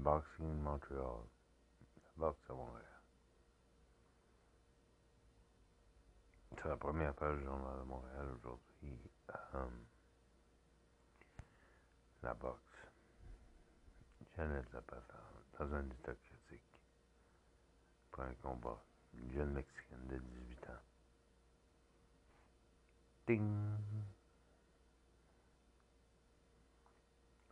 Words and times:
Boxing 0.00 0.62
Montréal. 0.62 1.28
Boxe 2.16 2.48
à 2.48 2.54
Montréal. 2.54 2.86
C'est 6.56 6.68
la 6.68 6.76
première 6.76 7.14
page 7.14 7.38
du 7.38 7.44
Journal 7.44 7.78
de 7.80 7.84
Montréal 7.84 8.26
aujourd'hui. 8.34 8.98
Um, 9.52 9.84
la 12.22 12.32
boxe. 12.32 12.60
Janet 14.36 14.64
Zapata, 14.70 15.20
dans 15.58 15.74
un 15.74 15.84
état 15.84 16.14
critique, 16.14 16.80
pour 18.10 18.22
un 18.22 18.34
combat. 18.42 18.82
Une 19.12 19.32
jeune 19.32 19.52
Mexicaine 19.52 20.06
de 20.06 20.16
18 20.16 20.70
ans. 20.70 20.82
Ding! 23.26 24.09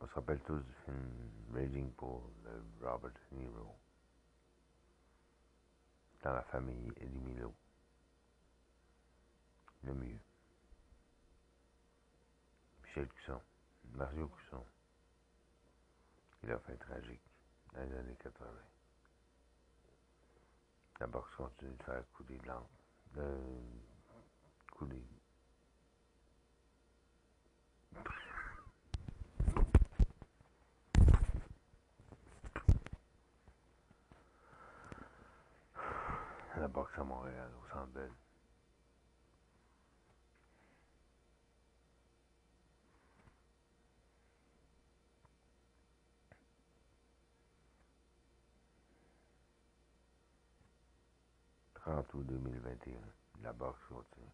On 0.00 0.06
se 0.06 0.14
rappelle 0.14 0.40
tous 0.40 0.60
du 0.60 0.72
film 0.84 1.30
Raging 1.52 1.92
Bull 1.94 2.20
de 2.44 2.86
Robert 2.86 3.10
De 3.10 3.36
Niro. 3.36 3.76
Dans 6.22 6.34
la 6.34 6.42
famille 6.42 6.92
Eddie 6.98 7.18
Milo. 7.18 7.52
Le 9.82 9.94
mieux. 9.94 10.20
Michel 12.84 13.08
Cusson. 13.08 13.40
Mario 13.94 14.28
Cusson. 14.28 14.64
Il 16.44 16.52
a 16.52 16.58
fait 16.60 16.76
tragique 16.76 17.22
dans 17.74 17.82
les 17.82 17.96
années 17.96 18.16
80. 18.22 18.46
La 21.00 21.06
boxe 21.08 21.34
continue 21.36 21.76
de 21.76 21.82
faire 21.82 22.04
couler 22.12 22.38
de 22.38 22.46
l'encre. 22.46 22.68
De 23.14 23.36
couler 24.72 25.02
la 36.68 36.74
boxe 36.74 36.98
à 36.98 37.04
Montréal, 37.04 37.50
au 37.62 37.68
Centre 37.72 37.92
Bell. 37.92 38.12
août 52.14 52.26
2021, 52.26 52.98
la 53.42 53.52
boxe 53.54 53.78
continue. 53.88 54.26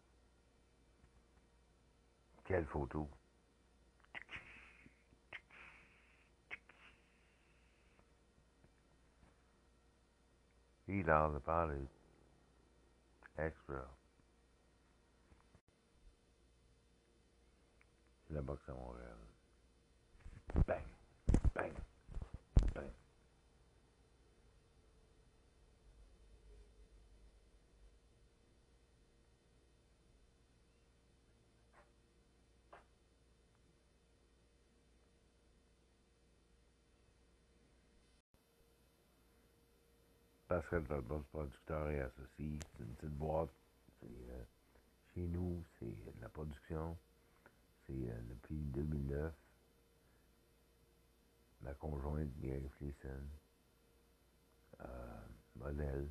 Quelle 2.43 2.65
photo! 2.65 3.09
Il 10.89 11.09
a 11.09 11.29
parlé. 11.45 11.87
Extra. 13.37 13.85
La 18.29 18.41
boxe 18.41 18.69
à 18.69 18.73
Montréal. 18.73 19.17
Bang, 20.53 20.63
bang, 20.67 20.94
Pascal 40.55 40.85
Talbot, 40.85 41.25
producteur 41.33 41.89
et 41.89 41.99
associé. 41.99 42.61
C'est 42.77 42.83
une 42.83 42.95
petite 42.95 43.17
boîte. 43.17 43.49
Euh, 44.05 44.43
chez 45.13 45.27
nous, 45.27 45.61
c'est 45.77 45.85
de 45.85 46.21
la 46.21 46.29
production. 46.29 46.97
C'est 47.85 47.91
euh, 47.91 48.21
depuis 48.29 48.55
2009. 48.55 49.33
Ma 51.61 51.73
conjointe, 51.73 52.29
Mary 52.41 52.69
Fleeson. 52.77 53.27
Euh, 54.79 55.25
modèle, 55.57 56.07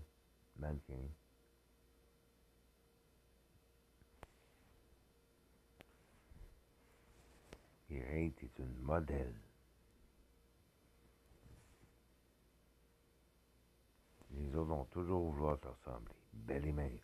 mannequin. 0.59 1.09
Irène 7.89 8.33
est 8.43 8.59
une 8.59 8.77
modèle. 8.83 9.35
Les 14.45 14.55
autres 14.57 14.69
vont 14.69 14.85
toujours 14.87 15.31
vouloir 15.31 15.59
se 15.59 15.69
ressembler. 15.69 16.15
Belle 16.35 16.67
et 16.67 16.73
mince. 16.73 17.01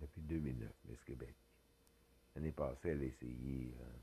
Depuis 0.00 0.20
2009, 0.20 0.70
Miss 0.84 1.02
Québec. 1.04 1.34
L'année 2.34 2.52
passée, 2.52 2.90
elle 2.90 3.00
a 3.00 3.04
essayé 3.04 3.74
euh, 3.80 3.96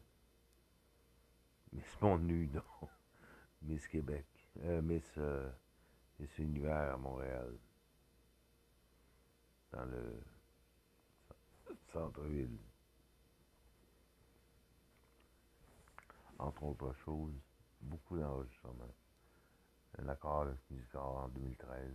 Miss 1.74 2.01
Monde 2.01 2.24
Nu, 2.24 2.47
non. 2.53 2.90
Miss 3.62 3.88
Québec. 3.88 4.25
Euh, 4.63 4.81
Miss, 4.81 5.03
euh, 5.19 5.51
Miss 6.19 6.35
Univers 6.40 6.96
à 6.96 6.97
Montréal. 6.97 7.56
Dans 9.72 9.85
le 9.85 10.24
centre-ville. 11.94 12.57
Entre 16.40 16.63
autres 16.63 16.94
choses, 17.06 17.40
beaucoup 17.80 18.18
d'enregistrements 18.18 18.96
un 20.01 20.09
accord 20.09 20.41
avec 20.41 20.57
Musicor 20.69 21.17
en 21.17 21.28
2013. 21.29 21.94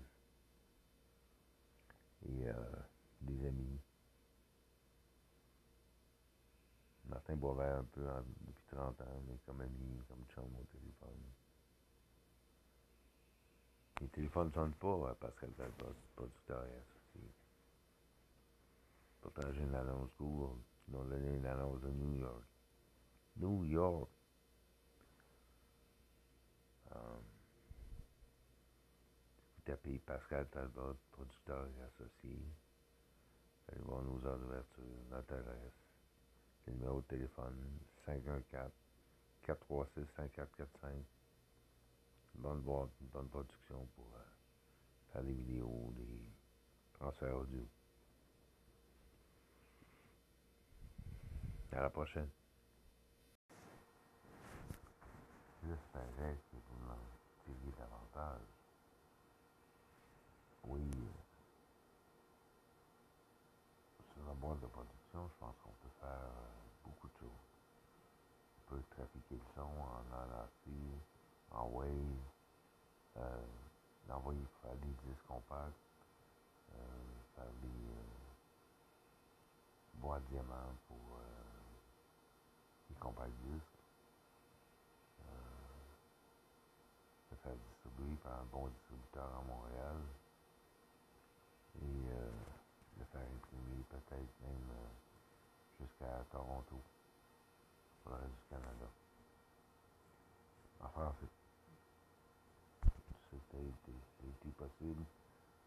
Et 2.28 2.48
euh, 2.48 2.54
des 3.20 3.46
amis. 3.46 3.80
Martin 7.08 7.36
Boisvert 7.36 7.78
un 7.78 7.84
peu 7.84 8.02
depuis 8.46 8.64
30 8.72 9.00
ans, 9.00 9.22
mais 9.28 9.38
comme 9.46 9.60
ami, 9.60 10.00
comme 10.08 10.24
chum 10.34 10.44
au 10.56 10.64
téléphone. 10.64 11.22
Les 14.00 14.08
téléphones 14.08 14.48
ne 14.48 14.52
sonnent 14.52 14.74
pas 14.74 15.10
à 15.10 15.14
Pascal 15.14 15.52
Talbot, 15.52 15.94
producteur 16.14 16.62
associé. 16.62 17.30
Pourtant, 19.20 19.52
j'ai 19.52 19.62
une 19.62 19.74
annonce 19.74 20.10
Google. 20.18 20.60
Ils 20.88 20.96
ont 20.96 21.04
donné 21.04 21.36
une 21.36 21.46
annonce 21.46 21.80
de 21.80 21.90
New 21.90 22.14
York. 22.14 22.44
New 23.36 23.64
York. 23.64 24.10
Um, 26.90 27.35
tapez 29.66 29.98
Pascal 29.98 30.46
Talbot, 30.48 30.96
producteur 31.10 31.66
et 31.66 31.82
associé. 31.82 32.38
Voir 33.80 34.02
nos 34.02 34.24
heures 34.24 34.38
d'ouverture, 34.38 34.84
notre 35.10 35.34
adresse. 35.34 35.74
Le 36.66 36.72
numéro 36.74 37.00
de 37.00 37.06
téléphone 37.06 37.80
514 38.06 38.70
436 39.42 40.06
5445. 40.16 41.04
bonne 42.36 42.60
boîte, 42.60 42.90
bonne 43.00 43.28
production 43.28 43.86
pour 43.96 44.06
euh, 44.14 45.12
faire 45.12 45.24
des 45.24 45.32
vidéos, 45.32 45.92
des 45.96 46.30
transferts 46.94 47.36
audio. 47.36 47.66
À 51.72 51.80
la 51.82 51.90
prochaine. 51.90 52.30
Oui. 60.66 60.82
Sur 64.14 64.24
la 64.26 64.34
boîte 64.34 64.60
de 64.60 64.66
production, 64.66 65.28
je 65.28 65.34
pense 65.40 65.54
qu'on 65.62 65.70
peut 65.70 65.94
faire 66.00 66.08
euh, 66.10 66.84
beaucoup 66.84 67.08
de 67.08 67.18
choses. 67.18 67.28
On 68.58 68.70
peut 68.74 68.82
trafiquer 68.90 69.36
le 69.36 69.42
son 69.54 69.62
en 69.62 70.02
LAC, 70.10 70.50
en 71.52 71.66
Wave, 71.68 71.88
euh, 73.18 73.46
l'envoyer 74.08 74.40
pour 74.42 74.70
faire 74.70 74.76
des 74.78 75.08
disques 75.08 75.26
compacts, 75.28 75.74
euh, 76.74 76.76
faire 77.36 77.52
des 77.62 77.68
euh, 77.68 78.04
boîtes 79.94 80.24
diamants 80.30 80.74
pour 80.88 81.18
euh, 81.18 81.22
les 82.90 82.96
compacts 82.96 83.36
disques. 83.44 83.76
se 87.30 87.34
faire 87.36 87.56
distribuer 87.56 88.16
par 88.22 88.40
un 88.40 88.46
bon 88.52 88.68
distributeur 88.68 89.24
à 89.24 89.42
Montréal 89.48 89.96
et 91.82 92.10
euh, 92.10 92.30
de 92.98 93.04
faire 93.04 93.20
imprimer 93.20 93.82
peut-être 93.88 94.34
même 94.42 94.68
euh, 94.70 95.80
jusqu'à 95.80 96.24
Toronto, 96.30 96.80
pour 98.02 98.12
le 98.12 98.18
reste 98.18 98.34
du 98.34 98.44
Canada. 98.50 98.88
En 100.80 100.88
français. 100.88 101.26
C'était 103.30 103.68
été 103.68 104.50
possible 104.56 105.04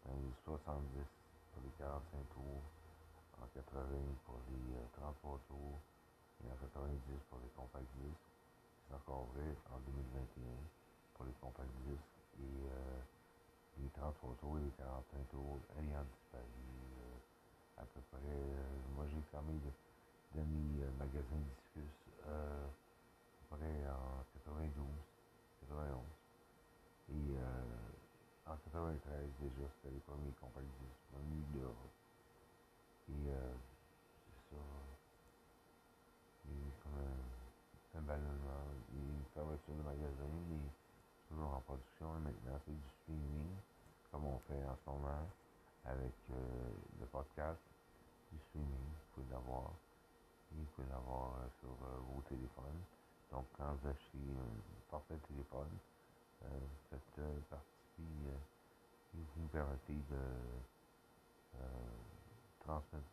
dans 0.04 0.14
les 0.14 0.34
70 0.44 0.82
pour 1.52 1.62
les 1.62 1.70
45 1.78 2.00
tours, 2.34 2.62
en 3.40 3.46
80 3.54 3.86
pour 4.24 4.38
les 4.50 4.74
euh, 4.74 4.98
33 4.98 5.40
tours 5.48 5.78
et 6.42 6.50
en 6.50 6.56
90 6.56 6.98
pour 7.28 7.38
les 7.42 7.50
compacts 7.56 7.94
disques. 8.00 8.30
C'est 8.88 8.94
encore 8.94 9.26
vrai 9.34 9.54
en 9.70 9.78
2021 9.86 10.42
pour 11.14 11.24
les 11.26 11.36
compacts 11.40 11.78
disques 11.86 12.18
et 12.40 12.66
euh, 12.66 13.19
les 13.82 13.90
transports 13.90 14.30
auto 14.30 14.58
et 14.58 14.64
les 14.64 14.74
quarantaines 14.76 15.26
ayant 15.32 16.04
disparu. 16.04 16.44
Euh, 16.44 17.82
à 17.82 17.84
peu 17.84 18.00
près, 18.12 18.20
euh, 18.20 18.64
moi 18.94 19.04
j'ai 19.08 19.22
fermé 19.30 19.54
de, 19.54 20.40
mes 20.40 20.84
magasins 20.98 21.42
Discus 21.56 21.90
euh, 22.26 22.66
à 22.66 23.56
peu 23.56 23.56
près 23.56 23.88
en 23.88 24.24
92, 24.44 24.84
91. 25.68 25.98
Et 27.10 27.36
en 28.46 28.56
93 28.56 29.30
déjà, 29.40 29.66
c'était 29.78 29.94
les 29.94 30.00
premiers 30.00 30.34
compagnies 30.40 30.90
venues 31.14 31.46
d'Europe. 31.54 31.94
Et 33.08 33.30
euh, 33.30 33.54
c'est 34.26 34.54
ça. 34.54 34.62
Il 36.46 36.50
y 36.50 36.54
a 36.54 36.66
eu 36.66 36.72
comme 36.82 36.98
un, 36.98 37.98
un 37.98 38.02
ballonnement, 38.02 38.66
il 38.92 39.02
une 39.02 39.24
fermeture 39.34 39.74
de 39.74 39.82
magasin, 39.82 40.30
mais 40.48 40.66
toujours 41.28 41.54
en 41.54 41.60
production, 41.60 42.06
et 42.16 42.20
maintenant 42.20 42.58
c'est 42.64 42.74
du 42.74 42.88
streaming 43.02 43.54
comme 44.10 44.26
on 44.26 44.38
fait 44.40 44.64
en 44.64 44.76
ce 44.76 44.90
moment 44.90 45.28
avec 45.84 46.12
euh, 46.30 46.70
le 47.00 47.06
podcast, 47.06 47.60
du 48.32 48.38
streaming, 48.48 48.68
vous 48.68 49.14
pouvez 49.14 49.26
l'avoir. 49.30 49.72
Vous 50.52 50.64
pouvez 50.74 50.88
l'avoir 50.88 51.34
euh, 51.36 51.48
sur 51.60 51.70
euh, 51.70 51.98
vos 52.12 52.22
téléphones. 52.28 52.82
Donc 53.30 53.46
quand 53.56 53.72
vous 53.72 53.88
achetez 53.88 54.18
un 54.18 54.90
forfait 54.90 55.18
téléphone, 55.28 55.70
cette 56.90 57.20
partie 57.48 58.24
vous 59.12 59.42
me 59.42 59.48
permettez 59.48 59.92
de 59.92 60.22
transmettre 62.64 63.04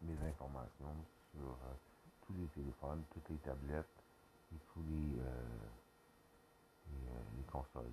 mes 0.00 0.28
informations 0.28 0.96
sur 1.30 1.56
tous 2.26 2.32
les 2.32 2.46
téléphones, 2.48 3.04
toutes 3.12 3.28
les 3.28 3.36
tablettes 3.36 4.02
et 4.52 4.58
tous 4.72 4.82
les 4.88 5.20
consoles. 7.52 7.92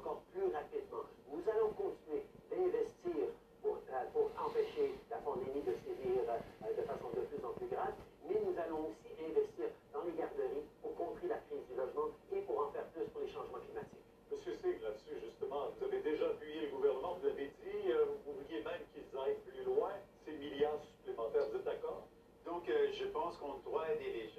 qu'on 23.41 23.57
doit 23.69 23.91
aider 23.91 24.11
les 24.13 24.29
gens. 24.29 24.30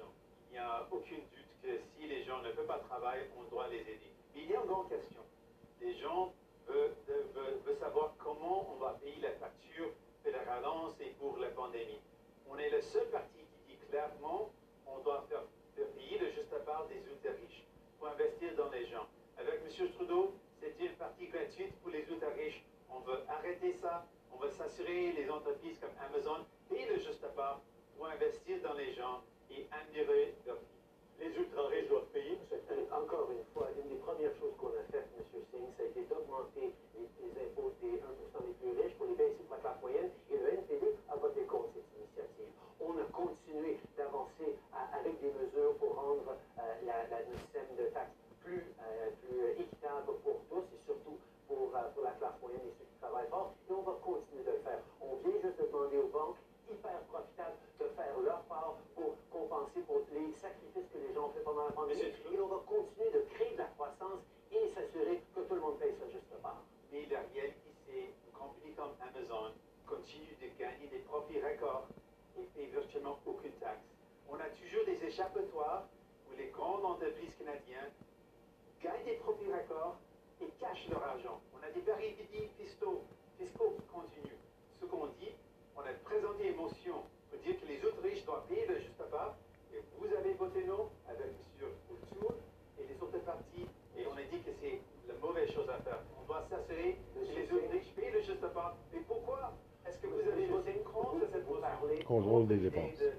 contrôle 102.43 102.57
des 102.57 102.69
dépenses. 102.69 102.99
De, 102.99 103.11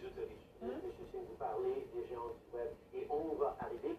juste 0.00 0.14
des 0.16 0.28
hein? 0.62 0.70
des 1.94 2.14
gens 2.14 2.28
du 2.34 2.56
web. 2.56 2.68
Et 2.94 3.06
on 3.10 3.34
va 3.36 3.56
arriver 3.60 3.94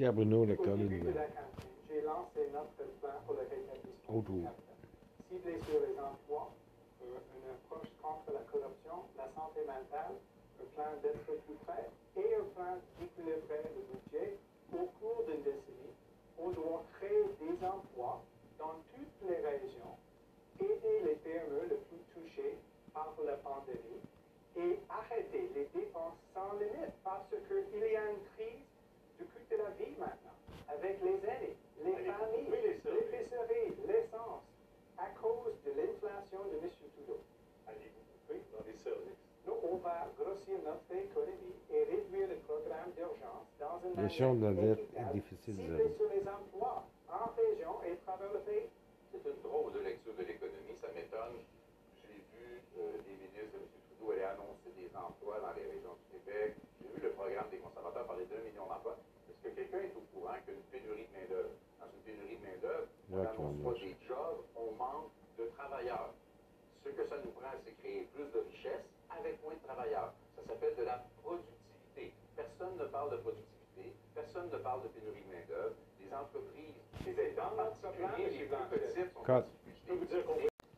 Pierre 0.00 0.14
Bruno, 0.14 0.46
situation 44.10 44.34
doit 44.34 44.50
être 44.50 45.12
difficile. 45.12 45.56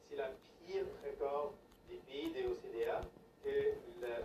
C'est 0.08 0.16
la 0.16 0.30
pire 0.66 0.84
record 1.04 1.54
des 1.88 1.96
pays 2.06 2.30
des 2.32 2.44
OCDA 2.46 3.00
que 3.44 3.48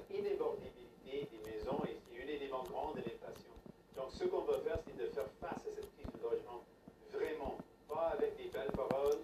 l'inébordabilité 0.10 1.27
des 1.31 1.51
maisons 1.51 1.81
est 1.86 1.98
une 2.15 2.39
des 2.39 2.48
manquements 2.50 2.91
de 2.93 3.00
l'inflation. 3.00 3.51
Donc, 3.96 4.12
ce 4.12 4.25
qu'on 4.25 4.41
doit 4.46 4.60
faire, 4.60 4.79
c'est 4.86 4.98
de 4.98 5.07
faire 5.10 5.27
face 5.41 5.67
à 5.67 5.72
cette 5.75 5.89
crise 5.96 6.12
du 6.13 6.22
logement, 6.22 6.63
vraiment, 7.12 7.57
pas 7.89 8.13
avec 8.17 8.38
des 8.38 8.50
belles 8.50 8.72
paroles, 8.75 9.17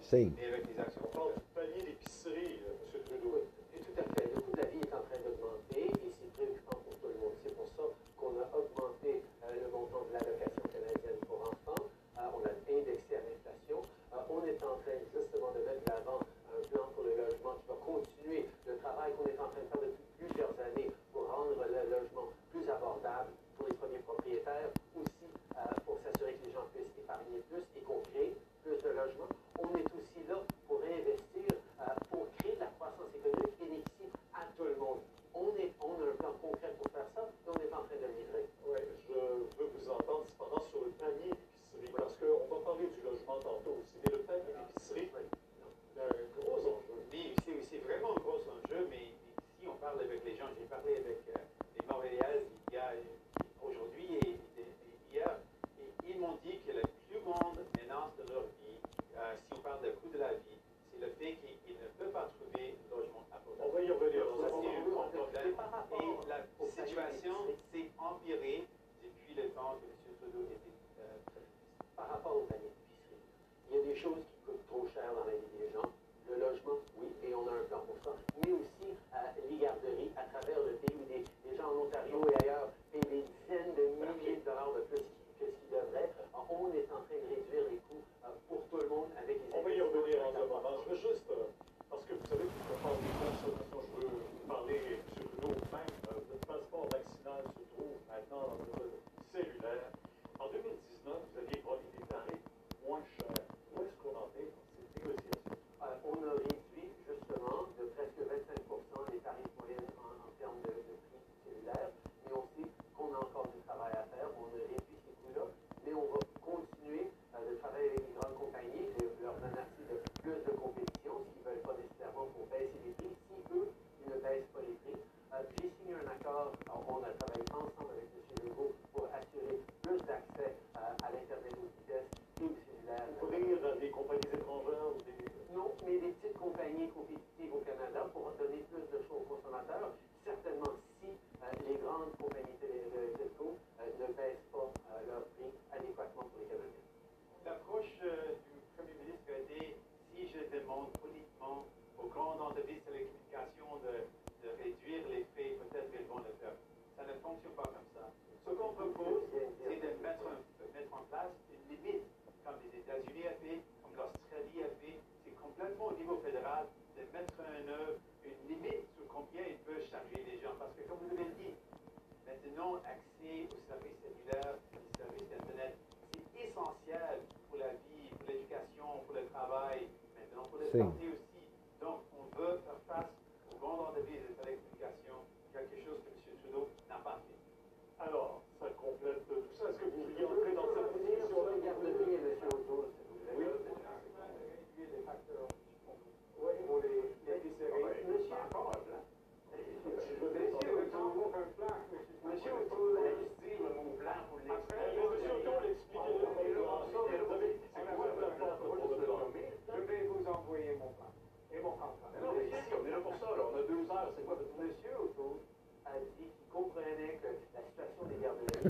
particular 56.66 56.93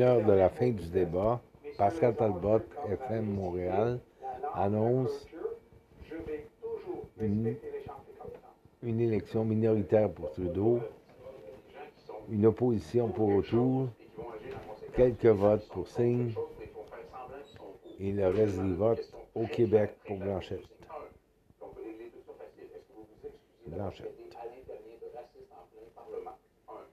heure 0.00 0.24
de 0.24 0.32
la 0.32 0.48
fin 0.48 0.70
du 0.70 0.88
débat, 0.88 1.40
Pascal 1.78 2.14
Talbot, 2.16 2.60
FM 2.90 3.26
Montréal, 3.34 4.00
annonce 4.54 5.26
une, 7.20 7.56
une 8.82 9.00
élection 9.00 9.44
minoritaire 9.44 10.10
pour 10.10 10.30
Trudeau, 10.32 10.80
une 12.30 12.46
opposition 12.46 13.08
pour 13.08 13.28
Autour, 13.28 13.88
quelques 14.96 15.26
votes 15.26 15.66
pour 15.68 15.86
Singh 15.88 16.34
et 17.98 18.12
le 18.12 18.28
reste 18.28 18.58
des 18.60 18.72
votes 18.72 19.12
au 19.34 19.46
Québec 19.46 19.94
pour. 20.06 20.18
Blanchette. 20.18 20.60
à 23.72 24.44
l'Intérieur 24.44 24.98
de 25.00 25.08
racisme 25.16 25.52
en 25.56 25.64
plein 25.72 25.88
Parlement. 25.94 26.36
Un. 26.68 26.84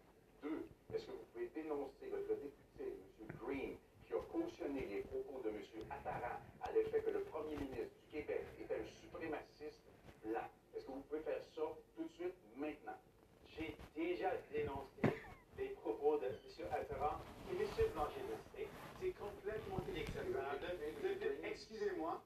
Deux, 0.43 0.63
est-ce 0.95 1.05
que 1.07 1.11
vous 1.11 1.25
pouvez 1.33 1.49
dénoncer 1.53 2.07
votre 2.07 2.29
député, 2.39 2.87
M. 3.19 3.27
Green, 3.43 3.75
qui 4.07 4.13
a 4.13 4.21
cautionné 4.31 4.87
les 4.87 5.01
propos 5.03 5.41
de 5.43 5.49
M. 5.49 5.59
Attara 5.91 6.39
à 6.63 6.71
l'effet 6.71 7.01
que 7.01 7.11
le 7.11 7.21
premier 7.27 7.57
ministre 7.57 7.91
du 7.99 8.07
Québec 8.21 8.45
était 8.61 8.75
un 8.79 8.87
suprémaciste 9.01 9.83
blanc? 10.23 10.47
Est-ce 10.75 10.85
que 10.87 10.91
vous 10.91 11.03
pouvez 11.09 11.19
faire 11.21 11.43
ça 11.55 11.67
tout 11.97 12.03
de 12.07 12.13
suite, 12.15 12.37
maintenant? 12.55 12.95
J'ai 13.57 13.75
déjà 13.97 14.31
dénoncé 14.53 15.03
les 15.57 15.75
propos 15.83 16.15
de 16.19 16.31
M. 16.31 16.35
Attara 16.71 17.19
et 17.51 17.55
M. 17.59 17.67
Blanchet 17.91 18.23
de 18.23 18.37
C'est 19.01 19.15
complètement 19.19 19.79
inacceptable. 19.89 20.63
de- 21.03 21.19
de- 21.19 21.35
Excusez-moi. 21.43 22.23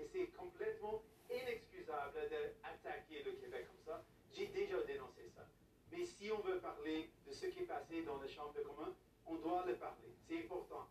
Et 0.00 0.06
c'est 0.10 0.26
complètement 0.36 1.02
inexcusable 1.30 2.16
d'attaquer 2.28 3.22
le 3.24 3.32
Québec 3.32 3.66
comme 3.68 3.84
ça. 3.94 4.02
J'ai 4.32 4.46
déjà 4.48 4.80
dénoncé 4.86 5.28
ça. 5.36 5.44
Mais 5.92 6.04
si 6.04 6.30
on 6.32 6.40
veut 6.40 6.58
parler 6.58 7.08
de 7.28 7.31
ce 7.42 7.46
qui 7.48 7.64
est 7.64 7.66
passé 7.66 8.02
dans 8.02 8.18
la 8.22 8.28
Chambre 8.28 8.54
de 8.54 8.62
commun, 8.62 8.94
on 9.26 9.34
doit 9.36 9.64
le 9.66 9.74
parler. 9.74 10.14
C'est 10.28 10.38
important. 10.44 10.86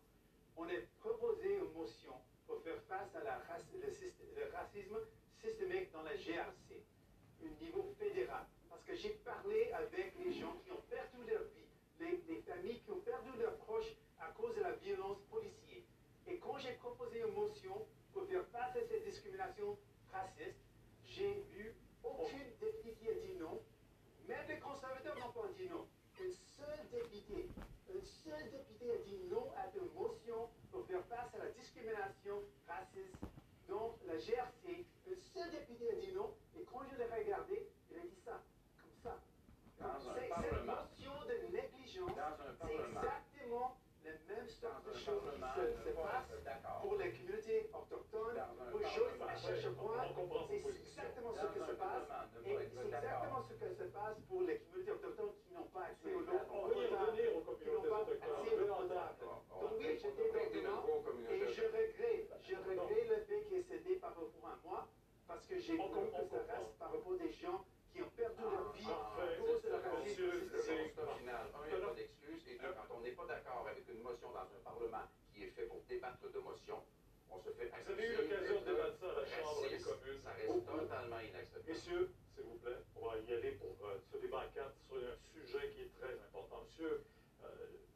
On 0.57 0.65
a 0.65 0.73
proposé 0.99 1.55
une 1.55 1.71
motion 1.71 2.13
pour 2.45 2.61
faire 2.61 2.81
face 2.89 3.15
à 3.15 3.23
la 3.23 3.39
raci- 3.47 3.79
le, 3.79 4.51
racisme 4.51 4.97
systémique 5.41 5.91
dans 5.93 6.03
la 6.03 6.15
GRC, 6.17 6.83
au 7.41 7.63
niveau 7.63 7.95
fédéral. 7.97 8.45
Parce 8.69 8.83
que 8.83 8.95
j'ai 8.95 9.11
parlé 9.23 9.71
avec 9.71 10.13
les 10.19 10.33
gens 10.33 10.53
qui 10.65 10.71
ont 10.71 10.83
perdu 10.89 11.23
leur 11.29 11.43
vie, 11.55 11.69
les, 12.01 12.21
les 12.27 12.41
familles 12.41 12.81
qui 12.81 12.91
ont 12.91 12.99
perdu 12.99 13.29
leurs 13.39 13.55
proches 13.57 13.95
à 14.19 14.31
cause 14.33 14.53
de 14.55 14.61
la 14.61 14.73
violence 14.73 15.19
policière. 15.31 15.83
Et 16.27 16.37
quand 16.37 16.57
j'ai 16.59 16.73
proposé 16.73 17.21
une 17.21 17.33
motion 17.33 17.87
pour 18.13 18.25
faire 18.27 18.45
face 18.47 18.75
à 18.75 18.87
cette 18.89 19.05
discrimination 19.05 19.77
raciste, 20.11 20.59
j'ai 21.05 21.33
vu 21.55 21.73
aucune 22.03 22.43
députée 22.59 22.93
qui 22.99 23.09
a 23.09 23.13
dit 23.13 23.35
non. 23.39 23.61
Même 24.27 24.47
les 24.49 24.59
conservateurs 24.59 25.15
n'ont 25.17 25.31
pas 25.31 25.47
dit 25.57 25.69
non. 25.69 25.87
Un 26.19 26.29
seul 26.29 26.79
député, 26.91 27.49
seul 28.41 28.49
député 28.51 28.91
a 28.91 28.97
dit 29.05 29.19
non 29.29 29.51
à 29.55 29.69
une 29.77 29.91
motion 29.93 30.49
pour 30.71 30.85
faire 30.87 31.05
face 31.05 31.33
à 31.35 31.37
la 31.45 31.51
discrimination 31.51 32.41
raciste 32.67 33.21
dans 33.67 33.95
la 34.07 34.17
GRC. 34.17 34.85
Un 35.09 35.15
seul 35.33 35.51
député 35.51 35.91
a 35.91 35.95
dit 35.95 36.13
non. 36.13 36.33
Et 36.57 36.63
quand 36.63 36.81
je 36.89 36.97
l'ai 36.97 37.05
regardé, 37.05 37.67
il 37.91 37.97
a 37.97 38.01
dit 38.01 38.19
ça, 38.25 38.41
comme 38.81 38.97
ça. 39.03 39.17
C'est- 39.77 40.29
Cette 40.29 40.65
notion 40.65 41.13
de 41.25 41.35
négligence, 41.53 42.11
c'est 42.61 42.73
exactement 42.73 43.77
la 44.03 44.11
même 44.35 44.47
sorte 44.49 44.85
de 44.85 44.93
choses 44.93 45.21
qui 45.33 45.39
se, 45.39 45.89
passe 45.93 46.27
pour 46.81 46.95
les 46.97 47.11
communautés 47.11 47.69
autochtones, 47.73 48.35
Parlement. 48.35 49.57
à. 49.69 50.05
On 50.09 50.13
comprend 50.13 50.47
C'est 50.49 50.57
exactement 50.57 51.33
ce 51.33 51.45
un 51.45 51.65
se 51.65 51.71
passe. 51.73 52.09
Et 52.45 52.57
c'est 52.57 52.85
exactement 52.85 53.43
ce 53.47 53.53
que 53.53 53.73
se 53.73 53.83
passe 53.83 54.17
pour 54.27 54.41
les 54.41 54.57
communautés 54.59 54.91
autochtones 54.91 55.33
qui 55.45 55.53
n'ont 55.53 55.69
pas 55.73 55.85
accès 55.85 56.13
aux 56.13 56.21
qui 56.21 57.40
Donc 59.61 59.71
oui, 59.77 59.97
j'étais 60.01 60.29
communautés 60.29 60.61
Et 61.29 61.53
je 61.53 61.63
regrette, 61.65 62.29
je 62.41 62.55
regrette 62.55 63.09
le 63.09 63.19
fait 63.25 63.41
que 63.49 63.61
ce 63.61 63.73
n'est 63.89 63.95
pas 63.95 64.07
rapport 64.07 64.49
à 64.49 64.57
moi, 64.65 64.87
parce 65.27 65.45
que 65.45 65.59
j'ai 65.59 65.77
comprend, 65.77 66.05
que 66.05 66.39
ça 66.47 66.55
reste 66.57 66.77
par 66.79 66.91
rapport 66.91 67.13
des 67.17 67.31
gens 67.31 67.63
qui 67.93 68.01
ont 68.01 68.09
perdu 68.15 68.41
leur 68.41 68.71
vie 68.73 68.87
à 68.89 69.37
cause 69.37 69.61
de 69.61 69.69
la 69.69 69.79
racisme 69.79 70.31
systémique. 70.49 70.95
constat 70.95 71.15
final, 71.19 71.45
un, 71.53 71.67
il 71.67 71.77
n'y 71.77 71.83
a 71.83 71.87
pas 71.87 71.93
d'excuse, 71.93 72.41
et 72.49 72.55
deux, 72.57 72.73
quand 72.73 72.95
on 72.95 72.99
n'est 73.01 73.11
pas 73.11 73.25
d'accord 73.27 73.67
avec 73.69 73.83
une 73.89 74.01
motion 74.01 74.31
dans 74.31 74.47
un 74.49 74.61
Parlement 74.63 75.05
qui 75.33 75.43
est 75.43 75.51
fait 75.51 75.67
pour 75.67 75.81
débattre 75.87 76.25
de 76.31 76.39
motions, 76.39 76.81
on 77.29 77.37
se 77.39 77.49
fait 77.51 77.69
Vous 77.69 77.91
avez 77.91 78.07
eu 78.07 78.15
l'occasion 78.17 78.59
de 78.61 78.65
débattre 78.65 78.97
ça 78.99 79.09
à 79.11 79.15
la 79.21 79.25
Chambre 79.27 79.61
des 79.69 79.79
communes. 79.79 80.21
Ça 80.23 80.31
reste 80.33 80.65
totalement 80.65 81.19
inacceptable. 81.19 81.67
Messieurs, 81.67 82.09
s'il 82.33 82.43
vous 82.43 82.57
plaît, 82.63 82.81
on 82.95 83.05
va 83.07 83.17
y 83.19 83.33
aller 83.33 83.51
pour 83.59 83.75
euh, 83.87 83.99
ce 84.11 84.17
débat 84.17 84.41
à 84.41 84.47
quatre 84.47 84.75
sur 84.87 84.97
un 84.97 85.15
sujet 85.31 85.69
qui 85.75 85.81
est 85.83 85.93
très 85.99 86.11
important. 86.15 86.63
Monsieur, 86.67 87.03
euh, 87.43 87.47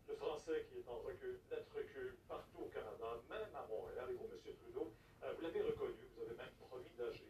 le 0.08 0.15
français 0.15 0.65
qui 0.72 0.80
est 0.80 0.88
en 0.88 1.00
recul, 1.04 1.39
net 1.52 1.65
recul 1.76 2.15
partout 2.28 2.63
au 2.63 2.70
Canada, 2.72 3.20
même 3.30 3.52
à 3.56 3.63
Montréal, 3.68 4.08
et 4.12 4.15
vous, 4.15 4.28
Monsieur 4.32 4.56
Trudeau, 4.56 4.91
euh, 5.24 5.34
vous 5.36 5.41
l'avez 5.44 5.62
reconnu, 5.62 6.00
vous 6.15 6.22
avez 6.24 6.36
même 6.36 6.56
promis 6.68 6.91
d'agir. 6.98 7.28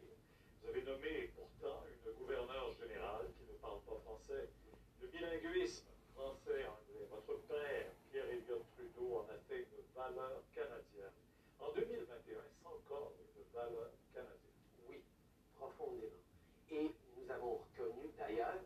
Vous 0.62 0.70
avez 0.70 0.82
nommé 0.84 1.32
pourtant 1.36 1.82
une 1.90 2.12
gouverneure 2.14 2.70
générale 2.78 3.26
qui 3.38 3.46
ne 3.50 3.58
parle 3.58 3.82
pas 3.82 3.98
français. 4.06 4.50
Le 5.02 5.08
bilinguisme 5.08 5.86
français-anglais, 6.14 7.08
votre 7.10 7.42
père, 7.48 7.90
Pierre 8.12 8.30
Elliott 8.30 8.66
Trudeau, 8.78 9.26
en 9.26 9.26
a 9.30 9.38
fait 9.50 9.66
une 9.74 9.86
valeur 9.96 10.42
canadienne. 10.54 11.16
En 11.60 11.72
2021, 11.72 12.06
c'est 12.44 12.68
encore 12.68 13.14
une 13.20 13.44
valeur 13.54 13.92
canadienne. 14.14 14.60
Oui, 14.90 15.02
profondément. 15.56 16.20
Et 16.72 16.92
nous 17.16 17.32
avons 17.32 17.62
reconnu 17.64 18.10
d'ailleurs 18.18 18.60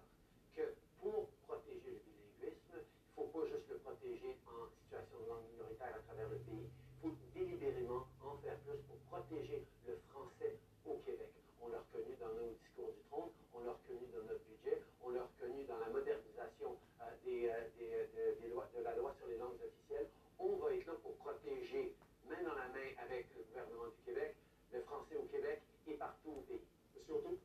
que 0.56 0.74
pour 1.00 1.30
protéger 1.48 1.92
le 1.92 2.02
bilinguisme, 2.02 2.74
il 2.74 2.78
ne 2.80 3.16
faut 3.16 3.28
pas 3.30 3.46
juste 3.46 3.70
le 3.70 3.78
protéger 3.80 4.38
en 4.48 4.68
situation 4.72 5.20
de 5.22 5.28
langue 5.30 5.46
minoritaire 5.54 5.96
à 5.96 6.00
travers 6.08 6.30
le 6.30 6.38
pays. 6.40 6.70
Il 7.04 7.10
faut 7.12 7.16
délibérément 7.34 8.08
en 8.24 8.38
faire 8.38 8.58
plus 8.66 8.80
pour 8.88 8.98
protéger 9.12 9.66
le 9.88 9.96
français 10.12 10.58
au 10.86 10.98
Québec. 11.06 11.32
On 11.62 11.68
l'a 11.70 11.80
reconnu 11.80 12.16
dans 12.20 12.34
nos 12.34 12.50
discours 12.56 12.92
du 12.96 13.02
trône, 13.10 13.30
on 13.54 13.60
l'a 13.64 13.74
reconnu 13.74 14.08
dans 14.16 14.24
notre 14.26 14.44
budget, 14.48 14.82
on 15.04 15.10
l'a 15.12 15.24
reconnu 15.24 15.64
dans 15.66 15.78
la 15.78 15.90
modernisation 15.90 16.78
euh, 17.02 17.06
des, 17.24 17.48
euh, 17.48 17.68
des, 17.78 17.92
euh, 17.94 18.08
de, 18.16 18.42
des 18.42 18.48
lois, 18.50 18.68
de 18.76 18.82
la 18.82 18.96
loi 18.96 19.14
sur 19.20 19.28
les 19.28 19.38
langues 19.38 19.60
officielles. 19.62 20.08
On 20.50 20.58
va 20.58 20.74
être 20.74 20.88
là 20.88 20.94
pour 21.04 21.16
protéger, 21.18 21.96
main 22.28 22.42
dans 22.42 22.56
la 22.56 22.68
main 22.70 22.90
avec 23.06 23.28
le 23.36 23.44
gouvernement 23.44 23.86
du 23.86 24.02
Québec, 24.02 24.36
le 24.74 24.82
français 24.82 25.16
au 25.16 25.26
Québec 25.26 25.62
et 25.86 25.94
partout 25.94 26.32
au 26.32 26.42
pays. 26.42 26.66
Monsieur 26.96 27.14
Auto? 27.14 27.38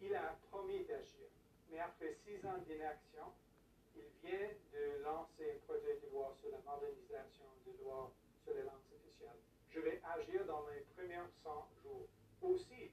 Il 0.00 0.14
a 0.14 0.38
promis 0.52 0.84
d'agir, 0.84 1.26
mais 1.68 1.80
après 1.80 2.14
six 2.24 2.46
ans 2.46 2.58
d'inaction, 2.68 3.26
il 3.96 4.06
vient 4.22 4.50
de 4.72 5.02
lancer 5.02 5.50
un 5.50 5.58
projet 5.66 5.98
de 5.98 6.06
loi 6.12 6.32
sur 6.40 6.50
la 6.50 6.58
modernisation 6.58 7.50
de 7.66 7.72
loi 7.82 8.08
sur 8.44 8.54
les 8.54 8.62
langues 8.62 8.94
officielles. 8.94 9.42
Je 9.70 9.80
vais 9.80 10.00
agir 10.14 10.46
dans 10.46 10.64
les 10.68 10.82
premiers 10.94 11.26
100 11.42 11.68
jours. 11.82 12.06
Aussi, 12.40 12.92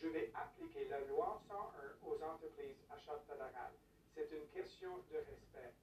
je 0.00 0.06
vais 0.06 0.32
appliquer 0.32 0.88
la 0.88 1.00
loi 1.00 1.42
101 1.46 2.08
aux 2.08 2.22
entreprises 2.22 2.80
achats 2.88 3.20
fédérales. 3.28 3.76
C'est 4.14 4.30
une 4.32 4.46
question 4.48 4.96
de 5.12 5.16
respect. 5.18 5.74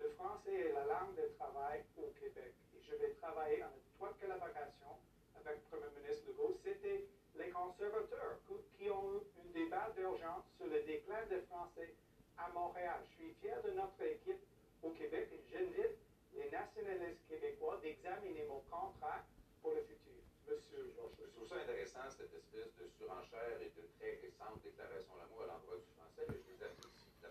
Le 0.00 0.08
français 0.10 0.54
est 0.54 0.72
la 0.72 0.84
langue 0.86 1.14
de 1.16 1.26
travail 1.38 1.82
au 1.96 2.06
Québec 2.20 2.54
et 2.74 2.80
je 2.80 2.94
vais 2.94 3.10
travailler 3.20 3.62
en 3.64 3.70
étroite 3.74 4.18
collaboration 4.20 4.94
avec 5.36 5.58
le 5.58 5.76
Premier 5.78 5.90
ministre 6.00 6.28
Legault. 6.28 6.54
C'était 6.62 7.04
les 7.34 7.50
conservateurs 7.50 8.38
qui- 8.76 8.90
ont 8.90 9.12
eu 9.14 9.20
un 9.42 9.50
débat 9.52 9.90
d'urgence 9.96 10.44
sur 10.56 10.66
le 10.66 10.80
déclin 10.82 11.24
du 11.26 11.40
français 11.46 11.92
à 12.38 12.48
Montréal. 12.50 13.00
Je 13.10 13.14
suis 13.14 13.32
fier 13.40 13.60
de 13.62 13.70
notre 13.72 14.00
équipe 14.02 14.40
au 14.82 14.90
Québec 14.90 15.28
et 15.32 15.42
j'invite 15.50 15.98
les 16.34 16.48
nationalistes 16.50 17.26
québécois 17.28 17.78
d'examiner 17.82 18.44
mon 18.44 18.60
contrat 18.70 19.22
pour 19.60 19.72
le 19.72 19.82
futur. 19.82 20.22
Monsieur 20.46 20.90
Georges. 20.96 21.12
Je 21.18 21.26
trouve 21.34 21.46
ça 21.48 21.56
intéressant, 21.56 22.08
cette 22.16 22.32
espèce 22.32 22.72
de 22.76 22.86
surenchère 22.96 23.60
et 23.60 23.70
de 23.76 23.82
très 23.98 24.14
récente 24.22 24.62
déclaration 24.62 25.14
d'amour 25.16 25.42
à 25.42 25.46
l'endroit 25.46 25.76
du 25.76 25.90
français. 25.96 26.26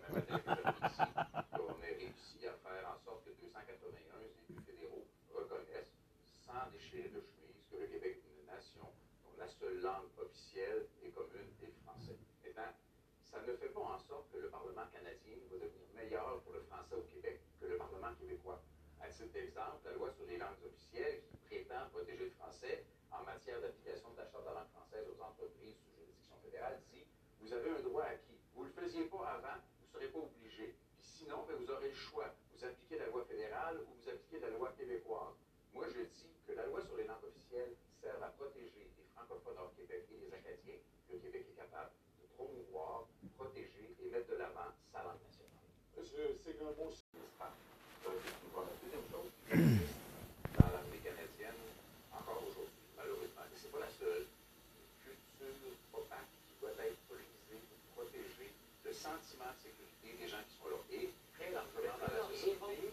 Qu'on 0.08 1.76
ait 1.84 1.96
réussi 2.00 2.40
à 2.48 2.56
faire 2.64 2.84
en 2.88 2.98
sorte 3.04 3.24
que 3.24 3.30
281 3.44 4.24
élus 4.24 4.56
fédéraux 4.64 5.04
reconnaissent, 5.34 5.92
sans 6.40 6.64
déchirer 6.72 7.12
de 7.12 7.20
chemise, 7.20 7.60
que 7.70 7.76
le 7.76 7.86
Québec 7.92 8.16
est 8.24 8.40
une 8.40 8.46
nation 8.46 8.88
dont 9.24 9.36
la 9.36 9.48
seule 9.48 9.80
langue 9.82 10.08
officielle 10.16 10.88
et 11.04 11.10
commune 11.10 11.52
est 11.60 11.66
le 11.66 11.76
français. 11.84 12.16
Maintenant, 12.42 12.72
ça 13.20 13.42
ne 13.44 13.52
fait 13.52 13.68
pas 13.68 13.84
en 13.84 13.98
sorte 13.98 14.32
que 14.32 14.38
le 14.38 14.48
Parlement 14.48 14.88
canadien 14.88 15.36
va 15.52 15.60
devenir 15.60 15.84
meilleur 15.94 16.40
pour 16.40 16.54
le 16.54 16.62
français 16.62 16.96
au 16.96 17.04
Québec 17.12 17.42
que 17.60 17.66
le 17.66 17.76
Parlement 17.76 18.14
québécois. 18.16 18.62
À 19.04 19.08
titre 19.12 19.32
d'exemple, 19.32 19.84
la 19.84 19.92
loi 19.92 20.10
sur 20.16 20.24
les 20.24 20.38
langues 20.38 20.64
officielles 20.64 21.20
qui 21.28 21.36
prétend 21.44 21.84
protéger 21.92 22.24
le 22.24 22.34
français 22.40 22.86
en 23.12 23.24
matière 23.24 23.60
d'application 23.60 24.08
de 24.12 24.16
la 24.16 24.24
Charte 24.24 24.40
de 24.40 24.48
la 24.48 24.64
langue 24.64 24.72
française 24.72 25.04
aux 25.04 25.20
entreprises 25.20 25.76
sous 25.84 25.92
juridiction 26.00 26.36
fédérale 26.42 26.80
dit 26.88 27.04
vous 27.40 27.52
avez 27.52 27.70
un 27.70 27.80
droit 27.80 28.04
acquis. 28.04 28.40
Vous 28.54 28.64
ne 28.64 28.68
le 28.68 28.74
faisiez 28.74 29.04
pas 29.04 29.24
avant, 29.36 29.60
serez 29.98 30.10
pas 30.14 30.20
obligé. 30.20 30.74
Puis 30.98 31.08
sinon, 31.18 31.42
ben, 31.48 31.56
vous 31.58 31.70
aurez 31.70 31.88
le 31.88 31.94
choix. 31.94 32.30
Vous 32.54 32.64
appliquez 32.64 32.98
la 32.98 33.06
loi 33.06 33.24
fédérale 33.24 33.78
ou 33.82 33.90
vous 33.98 34.08
appliquez 34.08 34.38
la 34.38 34.50
loi 34.50 34.72
québécoise. 34.78 35.34
Moi, 35.74 35.86
je 35.90 36.02
dis 36.02 36.30
que 36.46 36.52
la 36.52 36.66
loi 36.66 36.80
sur 36.82 36.96
les 36.96 37.04
langues 37.04 37.24
officielles 37.26 37.74
sert 38.00 38.22
à 38.22 38.28
protéger 38.38 38.86
les 38.96 39.04
francophones 39.14 39.58
hors 39.58 39.74
Québec 39.74 40.06
et 40.14 40.18
les 40.24 40.32
Acadiens. 40.32 40.78
Le 41.10 41.18
Québec 41.18 41.46
est 41.50 41.58
capable 41.58 41.90
de 42.22 42.26
promouvoir, 42.36 43.08
protéger 43.36 43.96
et 44.00 44.08
mettre 44.10 44.30
de 44.30 44.36
l'avant 44.36 44.70
sa 44.92 45.02
langue 45.02 45.22
nationale. 45.26 45.66
Monsieur 45.98 46.34
Séguin, 46.44 46.70
mot 46.78 46.94
sentiment, 59.08 59.52
c'est 59.56 59.72
des 60.18 60.28
gens 60.28 60.42
qui 60.44 60.54
sont 60.60 60.68
là. 60.68 60.76
Et 60.92 61.08
très 61.32 61.50
largement 61.50 61.96
dans 62.00 62.12
la 62.12 62.22
société, 62.28 62.92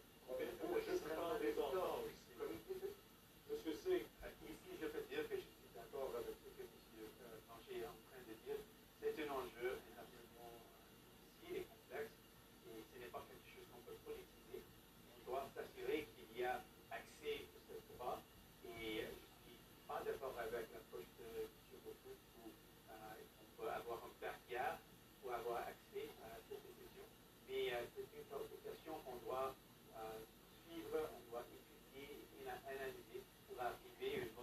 Et 27.71 27.87
c'est 27.95 28.17
une 28.17 28.25
préoccupation 28.25 28.93
qu'on 29.05 29.15
doit 29.25 29.55
euh, 29.95 30.19
suivre, 30.67 31.09
on 31.15 31.31
doit 31.31 31.45
étudier 31.47 32.27
et 32.35 32.49
analyser 32.49 33.23
pour 33.47 33.61
arriver 33.61 34.15
à 34.15 34.25
une 34.25 34.33
bonne 34.35 34.40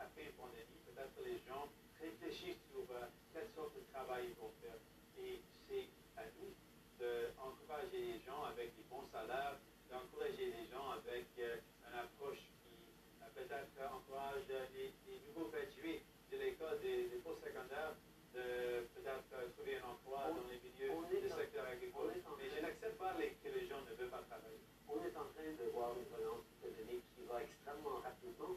après 0.00 0.32
pandémie, 0.36 0.80
peut-être 0.88 1.12
les 1.24 1.38
gens 1.44 1.68
réfléchissent 2.00 2.64
sur 2.72 2.88
euh, 2.88 3.04
quelle 3.32 3.48
sorte 3.52 3.76
de 3.76 3.84
travail 3.92 4.32
ils 4.32 4.38
vont 4.40 4.52
faire. 4.64 4.80
Et 5.20 5.42
c'est 5.68 5.88
à 6.16 6.24
nous 6.40 6.54
d'encourager 6.98 8.16
les 8.16 8.20
gens 8.24 8.42
avec 8.48 8.74
des 8.74 8.86
bons 8.88 9.06
salaires, 9.12 9.60
d'encourager 9.90 10.50
les 10.56 10.66
gens 10.72 10.90
avec 10.96 11.28
euh, 11.38 11.60
une 11.84 11.98
approche 11.98 12.48
qui 12.64 12.74
euh, 13.20 13.28
peut-être 13.34 13.76
encourage 13.92 14.48
les, 14.48 14.94
nouveaux 15.28 15.52
gradués 15.52 16.02
de 16.32 16.36
l'école 16.38 16.80
des, 16.80 17.08
des 17.12 17.20
post-secondaires 17.20 17.94
de 18.34 18.88
peut-être 18.96 19.52
trouver 19.52 19.76
un 19.78 19.92
emploi 19.92 20.32
dans 20.32 20.48
les 20.48 20.60
milieux 20.64 20.96
du 21.12 21.28
secteur 21.28 21.64
agricole. 21.68 22.12
Mais 22.38 22.48
je 22.48 22.60
n'accepte 22.60 22.98
pas 22.98 23.14
que 23.14 23.48
les 23.48 23.66
gens 23.68 23.80
ne 23.84 23.94
veulent 23.94 24.10
pas 24.10 24.24
travailler. 24.28 24.64
On 24.88 25.00
est 25.04 25.16
en 25.16 25.28
train 25.32 25.52
de 25.52 25.70
voir 25.72 25.92
une 25.96 26.08
relance 26.12 26.44
économique 26.56 27.04
qui 27.16 27.24
va 27.28 27.42
extrêmement 27.42 28.00
rapidement. 28.00 28.56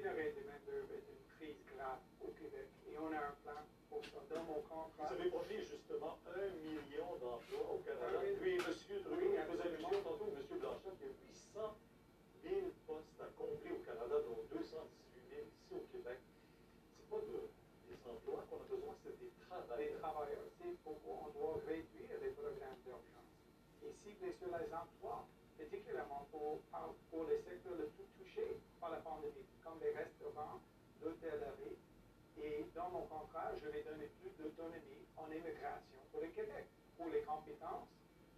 pénurie 0.00 0.34
de 0.34 0.40
main-d'œuvre 0.48 0.92
est 0.92 1.08
une 1.12 1.24
crise 1.36 1.64
grave 1.66 2.00
au 2.20 2.28
Québec 2.32 2.68
et 2.88 2.98
on 2.98 3.12
a 3.12 3.18
un 3.28 3.32
plan 3.42 3.62
pour 3.90 4.02
ça. 4.04 4.34
Dans 4.34 4.44
mon 4.44 4.60
Vous 4.60 4.68
contrat, 4.68 5.08
avez 5.12 5.30
promis 5.30 5.60
justement 5.66 6.16
un 6.26 6.50
million 6.56 7.16
d'emplois 7.16 7.70
au 7.72 7.78
Canada. 7.80 8.20
Oui, 8.40 8.56
il 8.56 8.62
faisait 9.02 9.38
absolument. 9.38 9.88
allusion 9.88 10.02
tantôt, 10.02 10.30
Monsieur 10.30 10.56
Blanchette, 10.58 10.94
il 11.00 11.06
y 11.06 11.10
a 11.10 11.12
800 11.12 11.74
000 12.42 12.70
postes 12.86 13.20
à 13.20 13.28
combler 13.36 13.72
au 13.72 13.80
Canada, 13.80 14.20
dont 14.24 14.42
218 14.50 15.28
000 15.28 15.42
ici 15.46 15.74
au 15.74 15.82
Québec. 15.92 16.18
C'est 16.96 17.08
pas 17.10 17.20
de, 17.20 17.50
des 17.86 17.96
emplois 18.10 18.44
qu'on 18.44 18.60
a 18.60 18.64
besoin, 18.64 18.94
c'est 19.04 19.18
des 19.18 19.26
des 19.28 19.32
travailleurs. 19.46 20.00
travailleurs, 20.00 20.46
c'est 20.58 20.74
pourquoi 20.82 21.14
on 21.24 21.28
doit 21.30 21.56
réduire 21.58 22.18
les 22.20 22.30
programmes 22.30 22.80
d'urgence 22.84 23.32
et 23.82 23.92
cibler 24.04 24.32
sur 24.38 24.48
les 24.56 24.72
emplois, 24.72 25.26
particulièrement 25.58 26.24
pour, 26.30 26.60
par- 26.70 26.94
pour 27.10 27.24
les 27.24 27.38
secteurs 27.42 27.76
les 27.76 27.86
plus 27.86 28.06
touchés 28.16 28.60
par 28.80 28.90
la 28.90 29.00
pandémie, 29.00 29.46
comme 29.62 29.78
les 29.80 29.90
restaurants, 29.90 30.60
l'hôtellerie. 31.00 31.78
Et 32.36 32.66
dans 32.74 32.90
mon 32.90 33.04
contrat, 33.06 33.54
je 33.56 33.66
vais 33.68 33.82
donner 33.82 34.08
plus 34.20 34.30
d'autonomie 34.38 35.06
en 35.30 35.32
immigration 35.32 36.02
pour 36.10 36.20
le 36.22 36.28
Québec, 36.28 36.66
pour 36.96 37.06
les 37.10 37.22
compétences, 37.22 37.88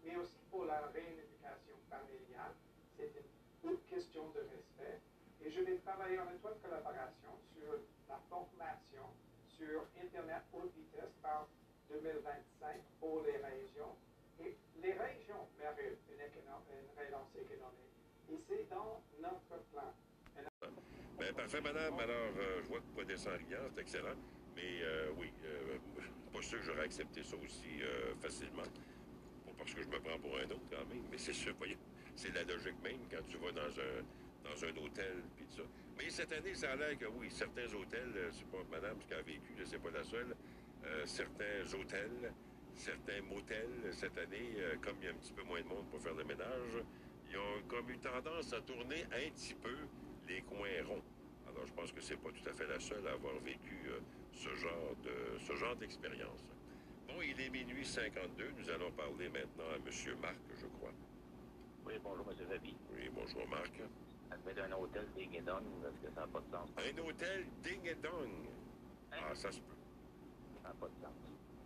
mais 0.04 0.16
aussi 0.16 0.44
pour 0.50 0.64
la 0.66 0.80
rééducation 0.92 1.76
familiale. 1.88 2.52
C'est 2.96 3.08
une 3.64 3.78
question 3.88 4.28
de 4.30 4.40
respect. 4.40 5.00
Et 5.40 5.50
je 5.50 5.60
vais 5.60 5.78
travailler 5.78 6.18
en 6.20 6.30
étroite 6.30 6.60
collaboration 6.62 7.32
sur 7.56 7.80
la 8.08 8.20
formation 8.28 9.08
sur 9.48 9.86
Internet 10.02 10.42
haute 10.52 10.72
vitesse 10.76 11.16
par 11.22 11.48
2025 11.88 12.76
pour 13.00 13.22
les 13.22 13.38
régions. 13.38 13.96
Et 14.40 14.56
les 14.82 14.92
régions 14.92 15.48
méritent 15.58 16.04
une, 16.12 16.20
une 16.20 16.92
relance 16.98 17.32
économique. 17.34 17.96
Et 18.30 18.38
c'est 18.48 18.68
dans 18.68 19.00
notre 19.20 19.64
plan. 19.72 19.92
Ben, 21.18 21.34
parfait, 21.34 21.60
madame. 21.60 21.98
Alors, 21.98 22.34
euh, 22.36 22.60
je 22.62 22.68
vois 22.68 22.80
que 22.80 22.96
pas 22.96 23.04
descend 23.04 23.34
rien, 23.48 23.58
c'est 23.72 23.80
excellent. 23.80 24.16
Mais 24.56 24.82
euh, 24.82 25.10
oui, 25.18 25.32
euh, 25.44 25.78
pas 26.42 26.48
sûr 26.48 26.58
que 26.58 26.64
j'aurais 26.64 26.84
accepté 26.84 27.22
ça 27.22 27.36
aussi 27.36 27.82
euh, 27.82 28.14
facilement. 28.20 28.62
Pas 29.46 29.52
parce 29.56 29.74
que 29.74 29.82
je 29.82 29.88
me 29.88 30.00
prends 30.00 30.18
pour 30.18 30.36
un 30.38 30.44
autre 30.44 30.66
quand 30.70 30.84
même, 30.88 31.04
mais 31.10 31.18
c'est 31.18 31.32
sûr, 31.32 31.54
voyez, 31.56 31.78
c'est 32.16 32.34
la 32.34 32.42
logique 32.42 32.82
même 32.82 32.98
quand 33.10 33.22
tu 33.28 33.36
vas 33.38 33.52
dans 33.52 33.70
un 33.78 34.02
dans 34.42 34.64
un 34.64 34.76
hôtel 34.84 35.22
puis 35.36 35.46
tout 35.46 35.58
ça. 35.58 35.62
Mais 35.96 36.10
cette 36.10 36.32
année, 36.32 36.52
ça 36.56 36.72
a 36.72 36.76
l'air 36.76 36.98
que 36.98 37.04
oui, 37.06 37.30
certains 37.30 37.72
hôtels, 37.72 38.12
euh, 38.16 38.28
c'est 38.32 38.46
pas 38.46 38.58
madame 38.72 39.00
ce 39.00 39.06
qu'elle 39.06 39.18
a 39.18 39.22
vécu, 39.22 39.54
là, 39.56 39.62
c'est 39.64 39.78
pas 39.78 39.90
la 39.90 40.02
seule. 40.02 40.34
euh, 40.84 41.06
certains 41.06 41.62
hôtels, 41.78 42.32
certains 42.74 43.22
motels 43.22 43.92
cette 43.92 44.18
année, 44.18 44.56
comme 44.82 44.96
il 45.00 45.04
y 45.04 45.08
a 45.08 45.12
un 45.12 45.14
petit 45.14 45.32
peu 45.32 45.44
moins 45.44 45.60
de 45.60 45.68
monde 45.68 45.86
pour 45.90 46.00
faire 46.00 46.14
le 46.14 46.24
ménage, 46.24 46.74
ils 47.30 47.36
ont 47.38 47.62
comme 47.68 47.88
eu 47.88 47.98
tendance 47.98 48.52
à 48.52 48.60
tourner 48.62 49.04
un 49.12 49.30
petit 49.30 49.54
peu 49.54 49.76
les 50.26 50.40
coins 50.42 50.82
ronds. 50.88 51.04
Alors, 51.48 51.64
je 51.66 51.72
pense 51.72 51.92
que 51.92 52.00
c'est 52.00 52.16
pas 52.16 52.30
tout 52.30 52.48
à 52.48 52.52
fait 52.52 52.66
la 52.66 52.80
seule 52.80 53.06
à 53.06 53.12
avoir 53.12 53.38
vécu 53.44 53.78
ce 54.42 54.54
genre 54.56 54.94
de 55.04 55.38
ce 55.38 55.54
genre 55.54 55.76
d'expérience. 55.76 56.42
Bon, 57.06 57.14
il 57.22 57.40
est 57.40 57.50
minuit 57.50 57.84
52. 57.84 58.50
Nous 58.58 58.70
allons 58.70 58.90
parler 58.92 59.28
maintenant 59.28 59.68
à 59.72 59.76
M. 59.76 60.16
Marc, 60.20 60.36
je 60.60 60.66
crois. 60.78 60.92
Oui, 61.86 61.94
bonjour, 62.02 62.26
M. 62.30 62.36
Zabi. 62.48 62.76
Oui, 62.92 63.08
bonjour 63.14 63.46
Marc. 63.48 63.72
D'un 64.56 64.72
hôtel 64.72 65.06
Ding 65.16 65.34
et 65.36 65.40
Dong, 65.42 65.62
parce 65.82 65.94
que 66.00 66.08
ça 66.14 66.20
n'a 66.22 66.26
pas 66.26 66.40
de 66.40 66.50
sens? 66.50 66.68
Un 66.78 66.98
hôtel 67.06 67.46
ding 67.62 67.86
et 67.86 67.94
dong. 67.96 68.30
Ah, 69.12 69.34
ça 69.34 69.52
se 69.52 69.60
peut. 69.60 69.76
Ça 70.62 70.68
n'a 70.68 70.74
pas 70.74 70.88
de 70.88 70.94
sens. 71.02 71.12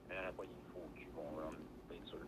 Pas 0.08 0.44
une 0.44 0.72
faux 0.72 0.88
cul, 0.94 1.06
mon 1.14 1.38
homme, 1.38 1.58
bien 1.88 2.04
sûr. 2.04 2.18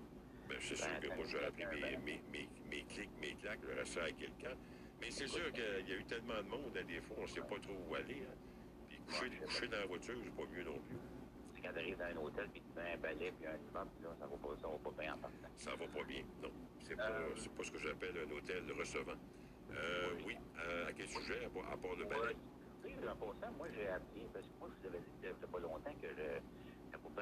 Ben, 0.49 0.57
c'est 0.61 0.77
sûr 0.77 1.01
que 1.01 1.09
moi, 1.09 1.25
j'aurais 1.27 1.51
pris 1.51 1.67
mes, 1.67 1.97
mes, 1.99 2.21
mes, 2.33 2.49
mes 2.71 2.83
clics, 2.85 3.11
mes 3.21 3.35
claques, 3.35 3.59
j'aurais 3.69 3.85
ça 3.85 4.05
à 4.05 4.11
quelqu'un. 4.13 4.55
Mais 5.01 5.11
c'est 5.11 5.27
sûr 5.27 5.53
qu'il 5.53 5.89
y 5.89 5.93
a 5.93 5.97
eu 5.97 6.05
tellement 6.05 6.41
de 6.43 6.49
monde, 6.49 6.77
à 6.77 6.83
des 6.85 7.01
fois, 7.01 7.17
on 7.19 7.23
ne 7.23 7.27
sait 7.27 7.41
pas 7.41 7.59
trop 7.61 7.77
où 7.89 7.95
aller. 7.97 8.23
hein. 8.23 8.35
Coucher, 9.09 9.31
coucher 9.41 9.69
dans 9.69 9.79
la 9.81 9.87
voiture, 9.87 10.15
c'est 10.23 10.37
pas 10.37 10.45
mieux 10.53 10.65
non 10.65 10.79
plus. 10.81 10.97
C'est 11.55 11.63
quand 11.63 11.73
tu 11.73 11.79
arrives 11.79 11.97
dans 11.97 12.05
un 12.05 12.17
hôtel, 12.19 12.49
puis 12.51 12.61
tu 12.61 12.79
mets 12.79 12.93
un 12.93 12.99
balai, 12.99 13.33
puis 13.33 13.47
un 13.47 13.53
là, 13.53 13.59
ça 13.73 14.27
ne 14.27 14.31
va, 14.31 14.37
pas- 14.37 14.57
ça 14.61 14.69
va 14.69 14.79
pas 14.79 14.91
bien 15.01 15.15
en 15.15 15.19
partant. 15.19 15.49
Ça 15.57 15.71
va 15.75 15.87
pas 15.89 16.05
bien, 16.05 16.23
non. 16.43 16.51
C'est 16.81 16.95
pas, 16.97 17.25
c'est 17.37 17.55
pas 17.55 17.65
ce 17.65 17.71
que 17.73 17.79
j'appelle 17.79 18.19
un 18.19 18.31
hôtel 18.31 18.71
recevant. 18.73 19.17
Euh, 19.71 20.19
oui, 20.27 20.37
à, 20.87 20.93
quel 20.93 21.09
sujet, 21.09 21.45
à, 21.45 21.49
part- 21.51 21.73
à 21.73 21.77
part 21.79 21.97
le 21.97 22.05
balai? 22.05 22.37
Oui, 22.85 22.93
en 23.09 23.17
passant, 23.17 23.53
moi, 23.57 23.69
j'ai 23.75 23.89
appelé, 23.89 24.29
parce 24.33 24.47
que 24.47 24.53
moi, 24.61 24.69
je 24.77 24.81
vous 24.89 24.95
avais 24.95 25.01
dit 25.01 25.07
il 25.23 25.29
y 25.29 25.33
a 25.33 25.35
pas 25.47 25.59
longtemps 25.59 25.95
que 25.95 26.09
je, 26.09 26.39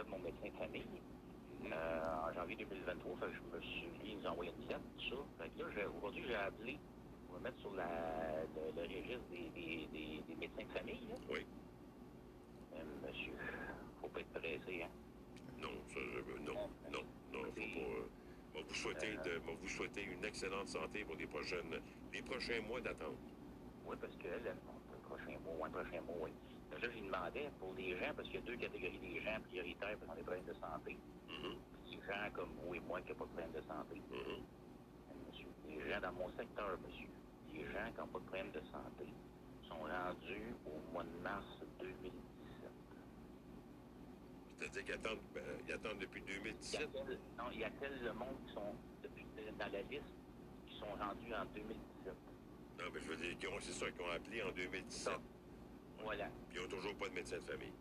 de 0.04 0.10
mon 0.10 0.18
médecin 0.18 0.48
de 0.48 0.54
famille, 0.54 1.02
euh, 1.72 2.14
en 2.28 2.32
janvier 2.34 2.56
2023, 2.56 3.16
fait 3.18 3.26
que 3.26 3.32
je 3.32 3.56
me 3.56 3.60
suis 3.62 3.86
lui, 3.98 4.10
il 4.12 4.18
nous 4.18 4.26
a 4.26 4.30
envoyé 4.30 4.52
une 4.58 4.68
lettre, 4.68 4.82
tout 4.98 5.16
ça. 5.38 5.44
Fait 5.44 5.50
que 5.50 5.62
là, 5.62 5.88
aujourd'hui, 5.90 6.24
j'ai 6.26 6.34
appelé, 6.34 6.78
on 7.28 7.34
va 7.34 7.40
mettre 7.40 7.58
sur 7.60 7.72
la, 7.74 8.44
le, 8.54 8.72
le 8.76 8.82
registre 8.82 9.28
des, 9.30 9.48
des, 9.50 9.86
des, 9.86 10.22
des 10.28 10.34
médecins 10.36 10.64
de 10.64 10.78
famille, 10.78 11.06
là. 11.08 11.14
Oui. 11.30 11.46
Euh, 12.76 12.84
monsieur, 13.06 13.32
faut 14.00 14.08
pas 14.08 14.20
être 14.20 14.32
pressé, 14.32 14.82
hein. 14.82 14.90
Non, 15.58 15.70
ça, 15.88 16.00
non, 16.44 16.70
non, 16.92 17.02
non, 17.32 17.44
faut 17.44 17.50
pas. 17.54 18.60
euh, 18.60 18.62
vous 18.68 18.74
souhaiter 18.74 19.16
de, 19.24 19.38
moi, 19.44 19.54
vous 19.60 19.68
souhaiter 19.68 20.02
une 20.04 20.24
excellente 20.24 20.68
santé 20.68 21.04
pour 21.04 21.16
les 21.16 21.26
prochaines, 21.26 21.80
les 22.12 22.22
prochains 22.22 22.60
mois 22.62 22.80
d'attente. 22.80 23.16
Oui, 23.86 23.96
parce 24.00 24.14
que 24.16 24.28
là, 24.28 24.52
bon, 24.66 24.72
le 24.92 24.98
prochain 25.08 25.38
mois, 25.44 25.66
le 25.68 25.72
prochain 25.72 26.00
mois, 26.02 26.16
oui. 26.20 26.30
Donc 26.70 26.82
là, 26.82 26.88
je 26.90 26.94
lui 26.98 27.06
demandais 27.06 27.50
pour 27.58 27.72
les 27.74 27.96
gens, 27.96 28.12
parce 28.14 28.28
qu'il 28.28 28.40
y 28.40 28.42
a 28.42 28.46
deux 28.46 28.56
catégories 28.56 28.98
des 28.98 29.20
gens 29.20 29.40
prioritaires 29.48 29.96
qui 29.98 30.10
ont 30.10 30.14
des 30.14 30.22
problèmes 30.22 30.44
de 30.44 30.54
santé. 30.54 30.96
Mhm, 31.28 31.56
Les 31.90 32.00
gens 32.02 32.30
comme 32.34 32.50
vous 32.60 32.74
et 32.74 32.80
moi 32.80 33.00
qui 33.02 33.12
n'ont 33.12 33.18
pas 33.18 33.24
de 33.24 33.30
problème 33.30 33.52
de 33.52 33.60
santé. 33.62 34.02
mhm. 34.10 34.42
Monsieur, 35.28 35.48
les 35.68 35.90
gens 35.90 36.00
dans 36.00 36.12
mon 36.12 36.28
secteur, 36.36 36.78
monsieur, 36.84 37.08
les 37.54 37.64
gens 37.72 37.90
qui 37.94 38.00
n'ont 38.00 38.08
pas 38.08 38.18
de 38.18 38.24
problème 38.24 38.50
de 38.52 38.60
santé 38.72 39.06
sont 39.68 39.80
rendus 39.80 40.54
au 40.66 40.92
mois 40.92 41.04
de 41.04 41.16
mars 41.22 41.46
2017. 41.80 42.12
C'est-à-dire 44.58 44.84
qu'ils 44.84 44.94
attendent, 44.94 45.20
ils 45.66 45.72
attendent 45.72 45.98
depuis 45.98 46.22
Il 46.26 46.32
y 46.32 46.38
2017. 46.38 46.80
a-t-il 46.80 47.18
non, 47.38 47.44
il 47.52 47.60
y 47.60 47.64
a-t-il 47.64 48.04
le 48.04 48.12
monde 48.14 48.36
qui 48.46 48.52
sont 48.54 48.74
depuis, 49.02 49.26
dans 49.58 49.68
la 49.72 49.82
liste 49.82 50.14
qui 50.66 50.74
sont 50.78 50.86
rendus 50.98 51.34
en 51.34 51.44
2017? 51.54 52.14
Non, 52.78 52.84
mais 52.92 53.00
je 53.00 53.06
veux 53.08 53.16
dire, 53.16 53.38
qu'ils 53.38 53.48
ont- 53.48 53.60
c'est 53.60 53.72
ça, 53.72 53.90
qu'ils 53.90 54.00
ont 54.02 54.10
appelé 54.10 54.42
en 54.42 54.50
2017. 54.52 55.18
Voilà, 56.02 56.28
Puis 56.48 56.58
ils 56.58 56.62
n'ont 56.62 56.68
toujours 56.68 56.94
pas 56.96 57.08
de 57.08 57.14
médecin 57.14 57.36
de 57.38 57.42
famille. 57.44 57.72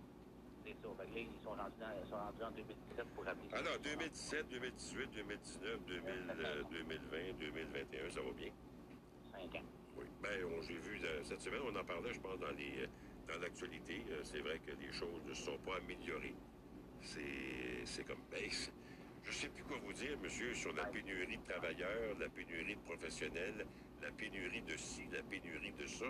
c'est 0.66 0.72
ça. 0.82 0.90
Fait 0.98 1.06
que 1.08 1.14
là, 1.16 1.20
ils 1.20 1.44
sont 1.44 1.50
rendus, 1.52 1.80
dans- 1.80 2.02
ils 2.04 2.10
sont 2.10 2.16
rendus 2.18 2.44
en 2.44 2.52
2017 2.52 3.06
pour 3.16 3.28
appeler. 3.28 3.54
Alors, 3.54 3.80
2017, 3.80 4.50
2018, 4.50 5.12
2019, 5.14 5.80
2000, 5.86 6.30
euh, 6.44 6.64
2020, 6.72 7.34
2021, 7.40 8.10
ça 8.10 8.22
va 8.22 8.32
bien. 8.32 8.52
5 9.32 9.56
ans. 9.56 9.66
Oui. 9.98 10.06
Ben, 10.22 10.62
j'ai 10.64 10.78
vu 10.78 11.00
cette 11.24 11.42
semaine, 11.42 11.62
on 11.66 11.76
en 11.76 11.84
parlait, 11.86 12.14
je 12.14 12.20
pense, 12.20 12.40
dans 12.40 12.52
les 12.52 12.88
dans 13.28 13.40
l'actualité. 13.42 14.06
C'est 14.24 14.40
vrai 14.40 14.60
que 14.60 14.72
les 14.80 14.92
choses 14.94 15.24
ne 15.26 15.34
se 15.34 15.44
sont 15.46 15.58
pas 15.66 15.78
améliorées. 15.78 16.36
C'est 17.06 18.04
comme. 18.06 18.22
Ben, 18.32 18.42
je 19.24 19.30
ne 19.30 19.34
sais 19.34 19.50
plus 19.50 19.64
quoi 19.64 19.78
vous 19.84 19.94
dire, 19.94 20.18
monsieur, 20.22 20.54
sur 20.54 20.74
la 20.74 20.86
pénurie 20.86 21.38
de 21.38 21.44
travailleurs, 21.44 22.18
la 22.20 22.30
pénurie 22.30 22.76
de 22.76 22.82
professionnels, 22.82 23.66
la 24.02 24.12
pénurie 24.12 24.62
de 24.62 24.76
ci, 24.78 25.04
la 25.12 25.22
pénurie 25.24 25.72
de 25.72 25.86
ça. 25.86 26.06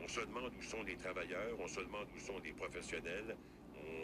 On 0.00 0.06
se 0.08 0.20
demande 0.20 0.52
où 0.56 0.62
sont 0.62 0.82
les 0.82 0.96
travailleurs, 0.96 1.58
on 1.58 1.66
se 1.66 1.80
demande 1.80 2.06
où 2.14 2.18
sont 2.18 2.38
les 2.38 2.52
professionnels. 2.52 3.36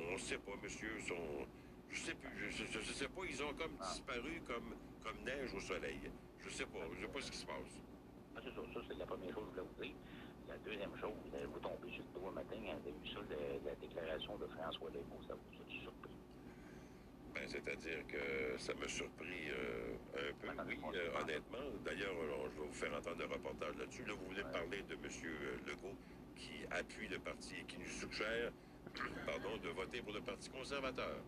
On 0.09 0.13
ne 0.13 0.19
sait 0.19 0.39
pas, 0.39 0.53
monsieur. 0.63 0.91
Sont, 1.01 1.47
je 1.91 1.99
sais 2.01 2.15
plus, 2.15 2.51
je, 2.51 2.65
je, 2.67 2.93
sais 2.93 3.09
pas, 3.09 3.23
ils 3.29 3.43
ont 3.43 3.55
comme 3.55 3.77
disparu 3.91 4.43
comme, 4.47 4.75
comme 5.03 5.19
neige 5.25 5.55
au 5.55 5.61
soleil. 5.61 6.01
Je 6.41 6.51
sais 6.51 6.67
pas, 6.67 6.81
je 6.95 7.01
sais 7.03 7.13
pas 7.13 7.21
ce 7.21 7.31
qui 7.31 7.39
se 7.39 7.47
passe. 7.47 7.81
Ah, 8.37 8.41
c'est 8.45 8.51
ça, 8.51 8.61
ça 8.75 8.81
c'est 8.89 8.99
la 8.99 9.07
première 9.07 9.35
chose 9.35 9.45
que 9.51 9.57
je 9.57 9.61
voulais 9.61 9.69
vous 9.77 9.83
dire. 9.85 9.95
La 10.49 10.59
deuxième 10.59 10.97
chose, 10.99 11.13
vous 11.53 11.61
tombez 11.61 11.93
sur 11.93 12.05
le 12.15 12.21
doigt 12.21 12.33
matin, 12.33 12.57
vous 12.59 12.89
avez 12.89 12.93
vu 12.93 13.09
ça, 13.09 13.21
la, 13.31 13.71
la 13.71 13.75
déclaration 13.77 14.37
de 14.37 14.47
François 14.47 14.89
Legault, 14.91 15.23
ça 15.27 15.35
vous 15.35 15.63
a 15.63 15.83
surpris? 15.83 16.18
Ben, 17.35 17.47
c'est-à-dire 17.47 18.07
que 18.09 18.59
ça 18.59 18.75
m'a 18.75 18.89
surpris 18.89 19.51
euh, 19.51 19.95
un 20.15 20.33
peu, 20.41 20.49
oui, 20.67 20.79
euh, 20.95 21.21
honnêtement. 21.23 21.59
D'ailleurs, 21.85 22.15
je 22.51 22.61
vais 22.61 22.67
vous 22.67 22.73
faire 22.73 22.95
entendre 22.95 23.25
un 23.25 23.33
reportage 23.35 23.77
là-dessus. 23.77 24.05
Là, 24.05 24.15
vous 24.15 24.29
venez 24.31 24.43
de 24.43 24.53
parler 24.53 24.83
de 24.83 24.95
M. 24.95 25.03
Legault 25.67 25.97
qui 26.37 26.65
appuie 26.71 27.09
le 27.09 27.19
parti 27.19 27.57
et 27.61 27.65
qui 27.65 27.79
nous 27.79 27.87
suggère 27.87 28.53
pardon, 29.27 29.57
de 29.63 29.69
voter 29.71 30.01
pour 30.03 30.13
le 30.13 30.21
Parti 30.21 30.51
conservateur. 30.51 31.21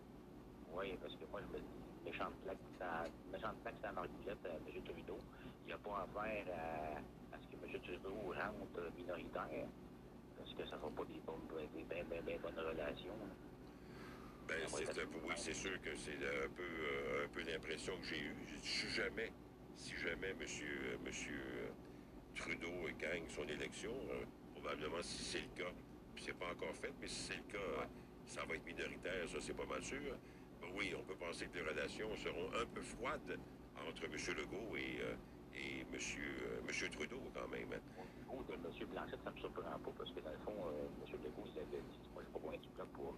Oui, 0.73 0.97
parce 1.01 1.15
que 1.15 1.25
moi, 1.31 1.41
je 1.43 1.53
me 1.53 1.59
dis, 1.59 1.81
méchante 2.05 2.35
plaque, 2.45 2.59
ça, 2.79 3.05
méchante 3.33 3.57
plaque, 3.63 3.75
ça 3.83 3.93
marguillette 3.93 4.45
à 4.45 4.55
M. 4.55 4.83
Trudeau. 4.85 5.19
Il 5.65 5.67
n'y 5.67 5.73
a 5.73 5.79
pas 5.79 6.07
affaire 6.07 6.47
à, 6.55 7.37
à 7.37 7.39
ce 7.41 7.47
que 7.49 7.65
M. 7.65 7.81
Trudeau 7.83 8.15
rentre 8.33 8.93
minoritaire, 8.97 9.67
parce 10.39 10.55
que 10.55 10.65
ça 10.65 10.77
ne 10.77 10.81
fera 10.81 10.91
pas 10.91 11.05
des 11.05 11.21
bonnes, 11.27 11.69
des, 11.75 11.85
ben, 11.85 12.05
ben, 12.09 12.23
ben 12.25 12.41
bonnes 12.41 12.59
relations. 12.59 13.19
Ben, 14.51 14.67
c'est 14.67 15.07
oui, 15.25 15.35
c'est 15.37 15.55
sûr 15.55 15.81
que 15.81 15.95
c'est 15.95 16.17
un 16.17 16.49
peu, 16.49 16.63
euh, 16.63 17.25
un 17.25 17.29
peu 17.29 17.41
l'impression 17.43 17.97
que 17.99 18.05
j'ai 18.05 18.19
eue. 18.19 18.35
Si 18.63 18.89
jamais, 18.91 19.31
si 19.77 19.95
jamais 19.97 20.31
M. 20.31 20.37
Monsieur, 20.41 20.81
euh, 20.87 20.97
monsieur 21.05 21.41
euh, 21.41 21.69
Trudeau 22.35 22.89
gagne 22.99 23.29
son 23.29 23.45
élection, 23.45 23.95
probablement 24.57 25.03
si 25.03 25.23
c'est 25.23 25.43
le 25.43 25.63
cas, 25.63 25.71
puis 26.17 26.25
c'est 26.27 26.37
pas 26.37 26.51
encore 26.51 26.75
fait, 26.75 26.93
mais 27.01 27.07
si 27.07 27.31
c'est 27.31 27.37
le 27.37 27.53
cas, 27.53 27.87
ça 28.27 28.45
va 28.45 28.57
être 28.57 28.67
minoritaire, 28.67 29.29
ça 29.29 29.39
c'est 29.41 29.55
pas 29.55 29.67
mal 29.67 29.85
sûr. 29.85 30.19
oui, 30.75 30.95
on 30.99 31.03
peut 31.05 31.15
penser 31.15 31.47
que 31.47 31.59
les 31.59 31.69
relations 31.69 32.11
seront 32.17 32.51
un 32.61 32.67
peu 32.67 32.83
froides 32.83 33.39
entre 33.89 34.05
M. 34.05 34.13
Legault 34.37 34.77
et, 34.77 34.99
et 35.55 35.81
M. 35.83 35.99
Monsieur, 36.67 36.89
Trudeau 36.91 37.23
quand 37.33 37.47
même. 37.49 37.71
De 37.71 38.55
M. 38.55 38.89
Blanchette, 38.91 39.21
ça 39.23 39.31
ne 39.31 39.35
me 39.37 39.41
surprend 39.41 39.63
pas 39.63 39.93
parce 39.97 40.11
que 40.11 40.21
dans 40.21 40.33
le 40.33 40.39
fond, 40.39 40.57
M. 41.07 41.19
Legault, 41.23 41.47
il 41.55 41.59
avait 41.61 41.83
dit, 41.83 42.11
moi 42.15 42.23
je 42.53 42.59
suis 42.59 42.71
pas 42.77 42.87
pour. 42.93 43.15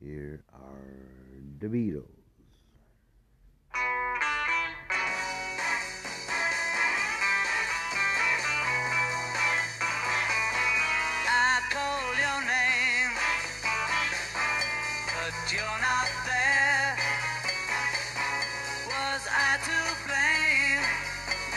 Here 0.00 0.44
are 0.52 1.40
the 1.60 1.68
Beatles. 1.68 2.16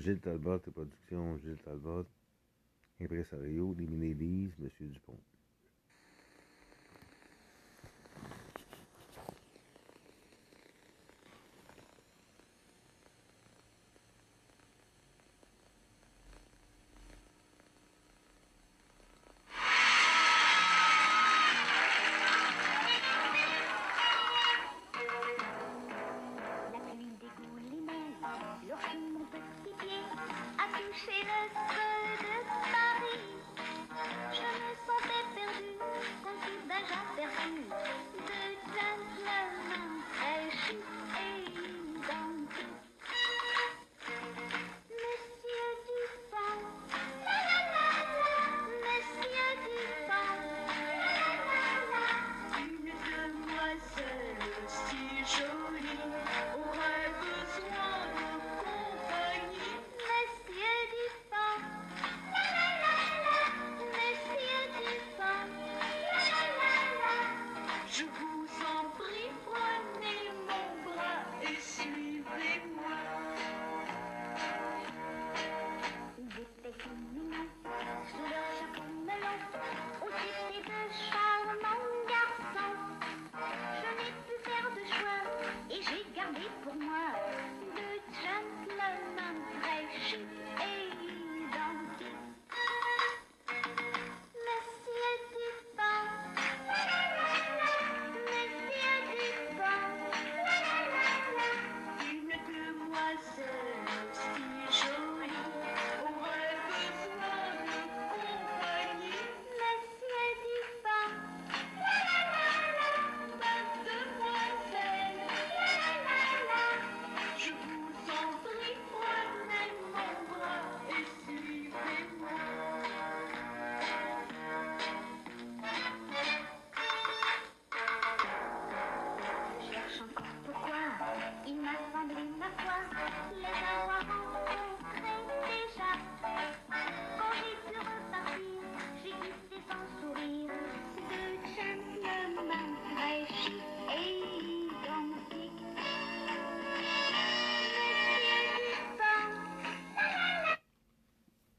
Gilles 0.00 0.20
Talbot 0.20 0.60
et 0.66 0.70
production 0.70 1.38
Gilles 1.38 1.58
Talbot, 1.64 2.06
impresario, 3.00 3.74
Limine 3.74 4.12
Lise, 4.18 4.54
Monsieur 4.58 4.86
Dupont. 4.86 5.18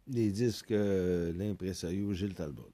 Des 0.10 0.32
disques 0.32 0.72
euh, 0.72 1.32
Gilles 2.14 2.34
Talbot. 2.34 2.72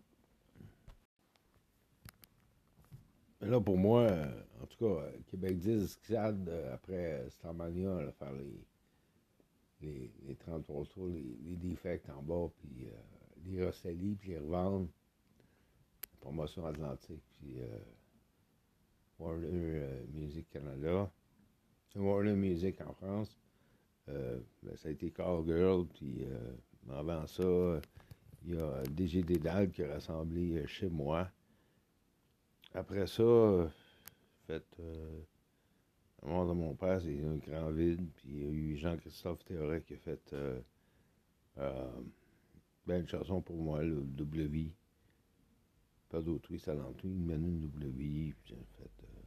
Mais 3.41 3.49
là, 3.49 3.59
pour 3.59 3.77
moi, 3.77 4.01
euh, 4.01 4.41
en 4.61 4.65
tout 4.65 4.77
cas, 4.77 5.01
euh, 5.01 5.11
Québec 5.27 5.59
disque, 5.59 5.99
SAD, 6.05 6.47
euh, 6.47 6.73
après 6.73 7.29
Starmania, 7.29 7.93
va 8.05 8.11
faire 8.13 8.33
les, 8.33 8.65
les, 9.81 10.11
les 10.25 10.35
33 10.35 10.85
tours, 10.85 11.09
les, 11.09 11.37
les 11.43 11.55
defects 11.57 12.09
en 12.09 12.21
bas, 12.21 12.49
puis 12.57 12.87
les 13.45 13.65
Rosselli, 13.65 14.15
puis 14.15 14.29
les 14.31 14.39
revendre. 14.39 14.87
Promotion 16.21 16.65
Atlantique, 16.65 17.21
puis 17.37 17.61
euh, 17.61 17.77
Warner 19.19 20.07
Music 20.11 20.49
Canada. 20.49 21.11
Warner 21.95 22.33
Music 22.33 22.81
en 22.81 22.93
France. 22.93 23.37
Ben, 24.07 24.41
ça 24.75 24.87
a 24.87 24.91
été 24.91 25.11
Call 25.11 25.45
Girl, 25.45 25.85
puis 25.85 26.25
mais 26.85 26.95
avant 26.95 27.25
ça, 27.27 27.81
il 28.45 28.55
y 28.55 28.57
a 28.57 28.83
DG 28.83 29.23
Dédale 29.23 29.71
qui 29.71 29.83
a 29.83 29.93
rassemblé 29.93 30.65
chez 30.67 30.89
moi. 30.89 31.29
Après 32.73 33.07
ça, 33.07 33.69
fait 34.47 34.65
euh, 34.79 35.19
la 36.21 36.29
mort 36.29 36.47
de 36.47 36.53
mon 36.53 36.75
père, 36.75 37.01
c'est 37.01 37.23
un 37.23 37.37
grand 37.37 37.71
vide, 37.71 38.07
puis 38.15 38.29
il 38.29 38.39
y 38.39 38.45
a 38.45 38.49
eu 38.49 38.77
Jean-Christophe 38.77 39.43
Théoret 39.45 39.81
qui 39.81 39.93
a 39.93 39.97
fait 39.97 40.33
euh, 40.33 40.59
euh, 41.57 41.91
ben, 42.85 43.01
une 43.01 43.07
chanson 43.07 43.41
pour 43.41 43.57
moi, 43.57 43.83
le 43.83 44.03
vie. 44.45 44.73
Pas 46.09 46.21
d'autrui, 46.21 46.59
talentueux, 46.59 47.09
il 47.09 47.21
mène 47.21 47.45
une 47.45 47.89
vie, 47.89 48.33
puis 48.33 48.55
j'ai 48.55 48.55
fait 48.77 49.03
euh, 49.03 49.21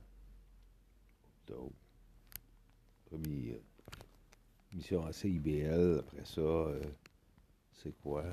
d'autres. 1.47 1.75
Premier, 3.07 3.55
euh, 3.55 3.61
mission 4.73 5.05
à 5.05 5.13
CIBL, 5.13 6.01
après 6.01 6.25
ça, 6.25 6.73
c'est 7.83 7.95
quoi? 8.03 8.25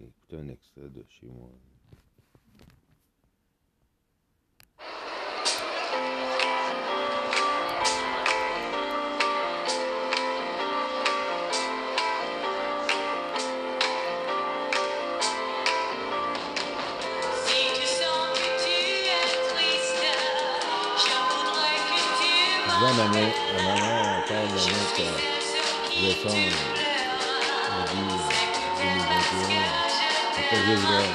Écoutez 0.00 0.36
un 0.36 0.48
extrait 0.48 0.88
de 0.88 1.04
chez 1.08 1.26
moi. 1.26 1.50
La 22.80 22.94
maman, 22.94 23.32
la 23.54 23.62
on 24.18 24.28
parle 24.28 24.48
de 24.48 24.54
notre 24.54 25.02
euh, 25.02 26.08
leçon 26.08 26.87
2021. 27.86 29.62
Après 30.38 30.56
Gilles 30.64 30.82
Gray, 30.82 31.08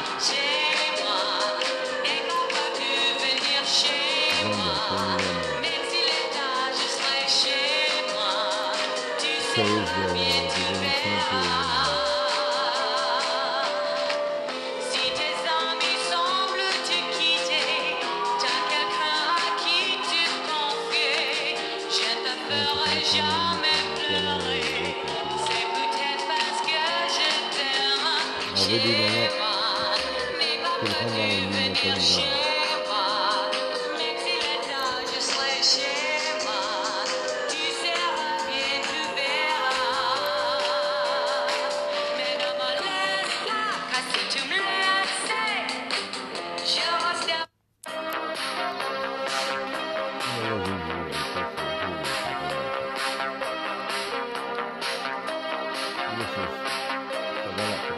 On 28.74 28.76
veut 28.76 28.82
des 28.82 28.96
donuts. 28.96 29.30
Mais 30.40 30.58
pas 30.64 30.80
Téléphone 30.80 31.12
dans 31.12 31.18
la 31.18 31.28
ligne, 31.28 31.52
venir 31.52 31.80
téléphone. 31.80 32.24
chez 56.34 56.73
moi. 57.58 57.94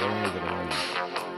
Même 0.00 1.29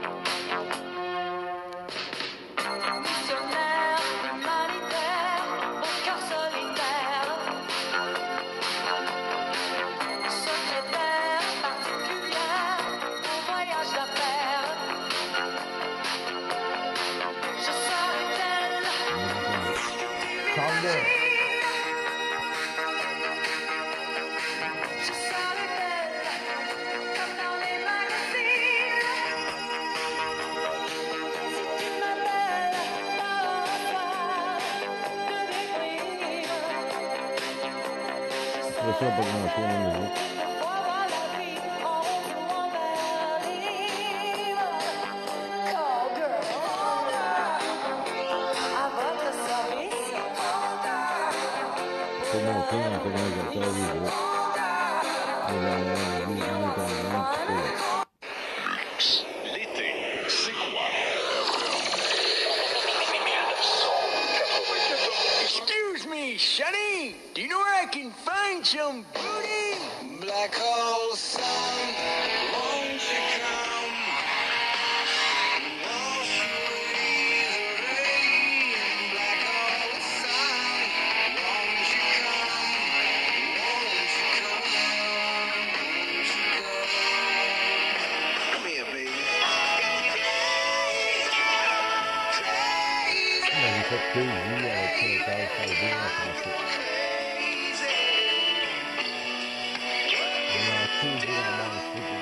On 93.95 93.99
avait 93.99 94.07
fait 94.07 94.25
Crazy 94.33 94.71
avec 94.73 94.89
Chantal 94.95 95.47
Salvé 95.55 95.89
en 95.93 96.09
français. 96.09 96.55
On 100.49 100.65
a 100.71 100.87
Crazy 100.99 101.29
en 101.29 101.43
français 101.53 101.85
pour 101.91 102.01
dire. 102.01 102.12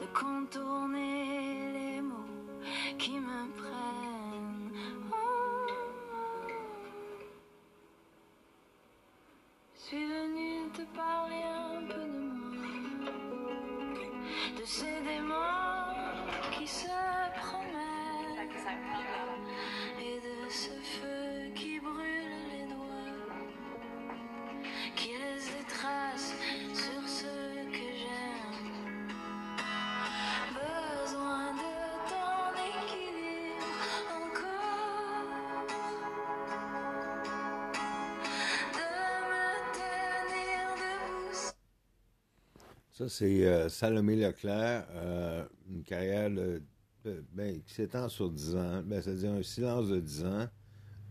De 0.00 0.06
contourner 0.18 1.72
les 1.72 2.00
mots 2.00 2.32
qui 2.98 3.18
me 3.18 3.40
prennent. 3.60 4.70
Oh, 5.12 5.66
Je 9.74 9.80
suis 9.80 10.06
venu 10.06 10.68
te 10.72 10.82
parler 10.96 11.42
un 11.42 11.86
peu 11.86 12.00
de 12.00 12.20
moi, 12.44 13.10
de 14.58 14.64
ces 14.64 15.00
démons 15.02 15.96
qui 16.52 16.66
se 16.66 17.05
Ça, 42.96 43.10
c'est 43.10 43.46
euh, 43.46 43.68
Salomé 43.68 44.16
Leclerc, 44.16 44.86
euh, 44.92 45.46
une 45.68 45.84
carrière 45.84 46.30
ben, 47.04 47.60
qui 47.62 47.74
s'étend 47.74 48.08
sur 48.08 48.30
10 48.30 48.56
ans. 48.56 48.82
Ben, 48.84 49.02
C'est-à-dire 49.02 49.32
un 49.32 49.42
silence 49.42 49.88
de 49.88 50.00
10 50.00 50.24
ans, 50.24 50.48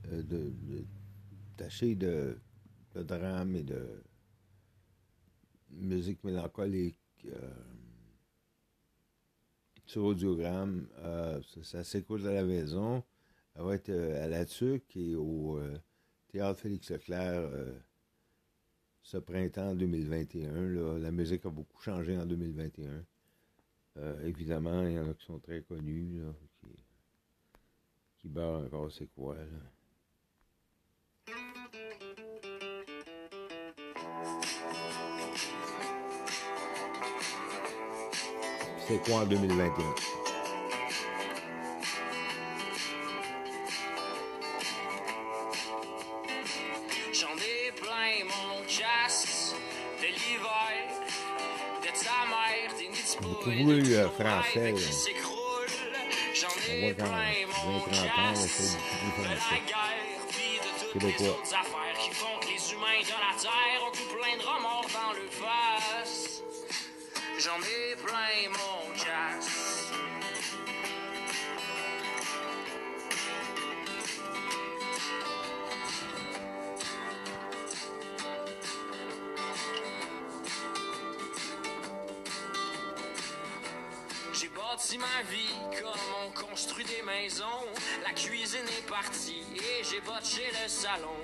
euh, 0.07 0.23
de, 0.23 0.51
taché 1.55 1.93
de, 1.93 2.39
drame 2.95 3.55
et 3.55 3.61
de 3.61 4.01
musique 5.69 6.23
mélancolique. 6.23 6.99
sur 9.85 10.05
audiogramme, 10.05 10.87
ça, 11.03 11.61
ça 11.61 11.83
s'écoute 11.83 12.25
à 12.25 12.33
la 12.33 12.45
maison. 12.45 13.03
Elle 13.53 13.61
va 13.61 13.75
être 13.75 13.91
à 13.91 14.27
la 14.27 14.43
TUC 14.45 14.97
et 14.97 15.13
au 15.13 15.59
Théâtre 16.29 16.61
Félix 16.61 16.89
Leclerc 16.89 17.47
ce 19.05 19.17
printemps 19.17 19.75
2021. 19.75 20.51
là. 20.51 20.97
La 20.97 21.11
musique 21.11 21.45
a 21.45 21.49
beaucoup 21.49 21.79
changé 21.81 22.17
en 22.17 22.25
2021. 22.25 23.05
Euh, 23.97 24.27
évidemment, 24.27 24.81
il 24.81 24.93
y 24.93 24.99
en 24.99 25.09
a 25.09 25.13
qui 25.13 25.25
sont 25.25 25.39
très 25.39 25.61
connus, 25.61 26.21
qui, 26.59 26.67
qui 28.17 28.27
beurrent 28.27 28.65
encore 28.65 28.91
c'est 28.91 29.07
quoi. 29.13 29.35
Là? 29.35 29.43
C'est 38.87 39.03
quoi 39.05 39.21
en 39.21 39.25
2021? 39.27 40.24
Nos 53.51 54.09
français, 54.09 54.59
rêves 54.59 54.75
là. 54.75 55.99
J'en 56.33 56.47
On 56.47 56.79
voit 56.81 56.93
qu'en 56.93 57.05
plein 57.05 57.45
20, 57.47 57.71
mon 57.71 57.79
30 57.79 57.91
ans, 57.91 58.33
casque 58.33 58.49
c'est 58.49 58.77
beaucoup 58.77 59.21
plus 59.21 59.25
français. 59.25 59.61
Québécois. 60.93 61.37
J'en 67.37 67.59
ai 67.61 67.95
plein 67.97 68.34
comme 85.81 86.01
on 86.25 86.31
construit 86.31 86.85
des 86.85 87.01
maisons. 87.03 87.45
La 88.03 88.13
cuisine 88.13 88.67
est 88.77 88.87
partie 88.87 89.43
et 89.55 89.83
j'ai 89.83 90.01
botché 90.01 90.43
le 90.63 90.67
salon. 90.67 91.15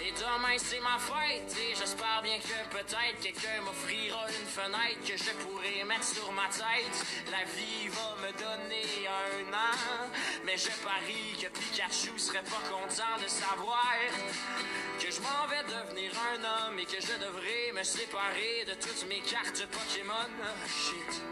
Et 0.00 0.12
demain 0.12 0.56
c'est 0.58 0.80
ma 0.80 0.98
fête 0.98 1.56
et 1.58 1.74
j'espère 1.74 2.20
bien 2.22 2.38
que 2.38 2.76
peut-être 2.76 3.20
quelqu'un 3.20 3.60
m'offrira 3.64 4.26
une 4.28 4.46
fenêtre 4.46 5.00
que 5.06 5.16
je 5.16 5.30
pourrai 5.44 5.84
mettre 5.84 6.04
sur 6.04 6.30
ma 6.32 6.48
tête. 6.48 6.96
La 7.30 7.44
vie 7.44 7.88
va 7.88 8.16
me 8.22 8.32
donner 8.32 9.08
un 9.08 9.52
an, 9.52 10.10
mais 10.44 10.56
je 10.56 10.70
parie 10.82 11.36
que 11.40 11.48
Pikachu 11.48 12.18
serait 12.18 12.42
pas 12.44 12.62
content 12.68 13.16
de 13.22 13.28
savoir 13.28 13.94
que 15.00 15.10
je 15.10 15.20
m'en 15.20 15.46
vais 15.48 15.64
devenir 15.64 16.12
un 16.34 16.68
homme 16.68 16.78
et 16.78 16.84
que 16.84 17.00
je 17.00 17.14
devrais 17.18 17.72
me 17.74 17.82
séparer 17.82 18.64
de 18.66 18.74
toutes 18.74 19.08
mes 19.08 19.20
cartes 19.20 19.66
Pokémon. 19.66 20.30
Shit. 20.66 21.22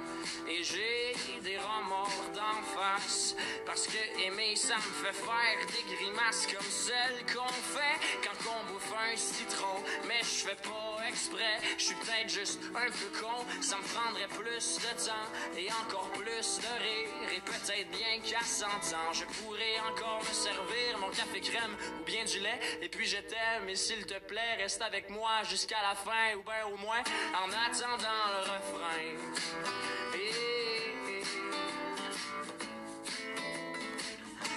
Et 0.48 0.62
j'ai 0.62 1.14
des 1.42 1.58
remords 1.58 2.30
d'en 2.34 2.62
face 2.76 3.34
Parce 3.66 3.86
que 3.86 3.98
aimer 4.24 4.54
ça 4.56 4.76
me 4.76 5.04
fait 5.04 5.12
faire 5.12 5.66
des 5.66 5.94
grimaces 5.94 6.46
Comme 6.46 6.66
celles 6.68 7.24
qu'on 7.32 7.48
fait 7.48 7.98
quand 8.22 8.31
on 8.46 8.72
bouffe 8.72 8.92
un 8.92 9.16
citron. 9.16 9.82
Mais 10.06 10.20
je 10.20 10.48
fais 10.48 10.56
pas 10.56 11.08
exprès, 11.08 11.58
je 11.78 11.84
suis 11.84 11.94
peut-être 11.96 12.28
juste 12.28 12.60
un 12.74 12.90
peu 12.90 13.20
con. 13.20 13.44
Ça 13.60 13.76
me 13.76 13.82
prendrait 13.82 14.28
plus 14.28 14.76
de 14.76 15.06
temps 15.06 15.28
et 15.56 15.68
encore 15.82 16.10
plus 16.12 16.58
de 16.58 16.72
rire. 16.82 17.32
Et 17.36 17.40
peut-être 17.40 17.90
bien 17.90 18.20
qu'à 18.24 18.44
100 18.44 18.66
ans 18.66 19.12
Je 19.12 19.24
pourrais 19.24 19.78
encore 19.90 20.20
me 20.20 20.34
servir 20.34 20.98
mon 21.00 21.08
café 21.08 21.40
crème 21.40 21.76
ou 22.00 22.04
bien 22.04 22.24
du 22.24 22.40
lait. 22.40 22.60
Et 22.80 22.88
puis 22.88 23.06
je 23.06 23.18
t'aime 23.18 23.68
et 23.68 23.76
s'il 23.76 24.04
te 24.06 24.18
plaît 24.20 24.56
reste 24.58 24.82
avec 24.82 25.10
moi 25.10 25.42
jusqu'à 25.48 25.82
la 25.82 25.94
fin 25.94 26.36
Ou 26.36 26.42
bien 26.42 26.66
au 26.72 26.76
moins 26.76 27.02
en 27.34 27.48
attendant 27.48 28.22
le 28.34 28.40
refrain. 28.40 29.42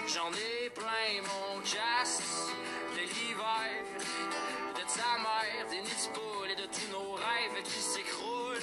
J'en 0.07 0.31
ai 0.31 0.69
plein 0.69 1.21
mon 1.23 1.59
casque 1.61 2.44
ta 4.95 5.19
mère, 5.19 5.67
des 5.69 5.81
nids 5.81 6.09
de 6.13 6.51
et 6.51 6.55
de 6.55 6.67
tous 6.67 6.89
nos 6.91 7.13
rêves 7.13 7.63
qui 7.63 7.79
s'écroulent. 7.79 8.59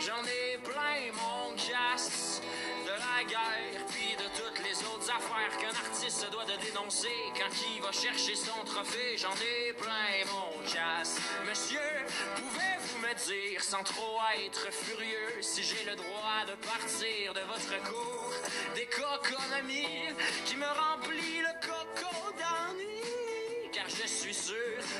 J'en 0.00 0.22
ai 0.24 0.58
plein 0.58 1.12
mon 1.14 1.54
casque 1.54 2.42
de 2.84 2.90
la 2.90 3.24
guerre, 3.24 3.86
puis 3.88 4.16
de 4.16 4.28
toutes 4.34 4.64
les 4.64 4.76
autres 4.84 5.10
affaires 5.10 5.56
qu'un 5.58 5.68
artiste 5.68 6.24
se 6.24 6.30
doit 6.30 6.44
de 6.44 6.56
dénoncer 6.64 7.14
quand 7.38 7.52
il 7.68 7.82
va 7.82 7.92
chercher 7.92 8.34
son 8.34 8.64
trophée. 8.64 9.16
J'en 9.16 9.34
ai 9.34 9.72
plein 9.74 10.26
mon 10.32 10.58
casque. 10.64 11.20
Monsieur, 11.48 11.90
pouvez-vous 12.36 12.98
me 12.98 13.14
dire 13.14 13.62
sans 13.62 13.84
trop 13.84 14.18
être 14.44 14.72
furieux 14.72 15.40
si 15.40 15.62
j'ai 15.62 15.84
le 15.84 15.94
droit 15.96 16.44
de 16.48 16.54
partir 16.66 17.34
de 17.34 17.40
votre 17.40 17.76
cours 17.88 18.34
d'économie 18.74 20.14
qui 20.46 20.56
me 20.56 20.66
remplit 20.66 21.38
le 21.38 21.66
coco 21.66 22.32
d'ennui? 22.32 23.29
Car 23.72 23.88
je 23.88 24.06
suis 24.06 24.34
sûr 24.34 24.56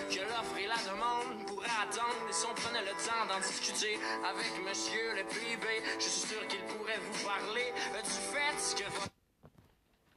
que 0.09 0.21
l'offre 0.21 0.57
et 0.59 0.67
la 0.67 0.77
demande 0.93 1.47
pourraient 1.47 1.67
attendre 1.83 2.29
et 2.29 2.33
si 2.33 2.47
on 2.51 2.55
prenait 2.55 2.83
le 2.83 2.95
temps 3.05 3.27
d'en 3.29 3.41
discuter 3.41 3.99
avec 4.25 4.47
monsieur 4.65 5.17
le 5.17 5.25
PIB, 5.27 5.67
je 5.99 6.05
suis 6.05 6.29
sûr 6.29 6.47
qu'il 6.47 6.61
pourrait 6.67 6.99
vous 6.99 7.27
parler 7.27 7.73
du 8.03 8.11
fait 8.11 8.83
que 8.85 9.11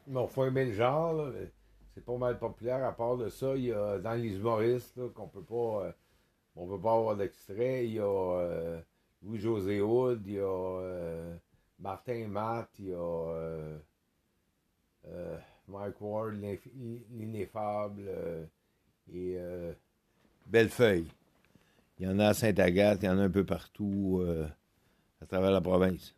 Bon, 0.06 0.28
faut 0.28 0.45
aimer 0.45 0.66
le 0.66 0.74
genre, 0.74 1.14
là. 1.14 1.32
C'est 1.93 2.04
pas 2.04 2.18
mal 2.18 2.38
populaire. 2.39 2.84
À 2.86 2.91
part 2.91 3.18
de 3.18 3.30
ça, 3.30 3.56
il 3.56 3.66
y 3.66 3.72
a 3.72 3.99
dans 3.99 4.14
les 4.14 4.36
humoristes 4.36 4.99
qu'on 5.14 5.28
peut 5.28 5.43
pas. 5.43 5.86
euh, 5.86 5.91
on 6.56 6.68
peut 6.68 6.80
pas 6.82 6.93
avoir 6.93 7.16
d'extrait. 7.16 7.86
Il 7.86 7.93
y 7.93 7.99
a 7.99 8.04
euh, 8.06 8.82
Louis-José 9.22 9.82
Hood, 9.82 10.22
il 10.26 10.34
y 10.34 10.39
a 10.39 10.43
euh, 10.43 11.36
Martin 11.80 12.28
Matt, 12.28 12.70
il 12.80 12.89
y 12.89 12.93
a 12.93 13.80
Mike 15.68 16.01
Ward, 16.01 16.36
l'ineffable, 17.11 18.03
euh, 18.07 18.45
et 19.14 19.36
euh, 19.38 19.74
Bellefeuille. 20.47 21.07
Il 21.99 22.07
y 22.07 22.09
en 22.09 22.20
a 22.20 22.30
à 22.30 22.34
Sainte-Agathe, 22.34 22.99
il 23.03 23.05
y 23.05 23.09
en 23.09 23.18
a 23.18 23.24
un 23.24 23.30
peu 23.30 23.45
partout 23.45 24.20
euh, 24.22 24.47
à 25.22 25.26
travers 25.26 25.51
la 25.51 25.61
province. 25.61 26.16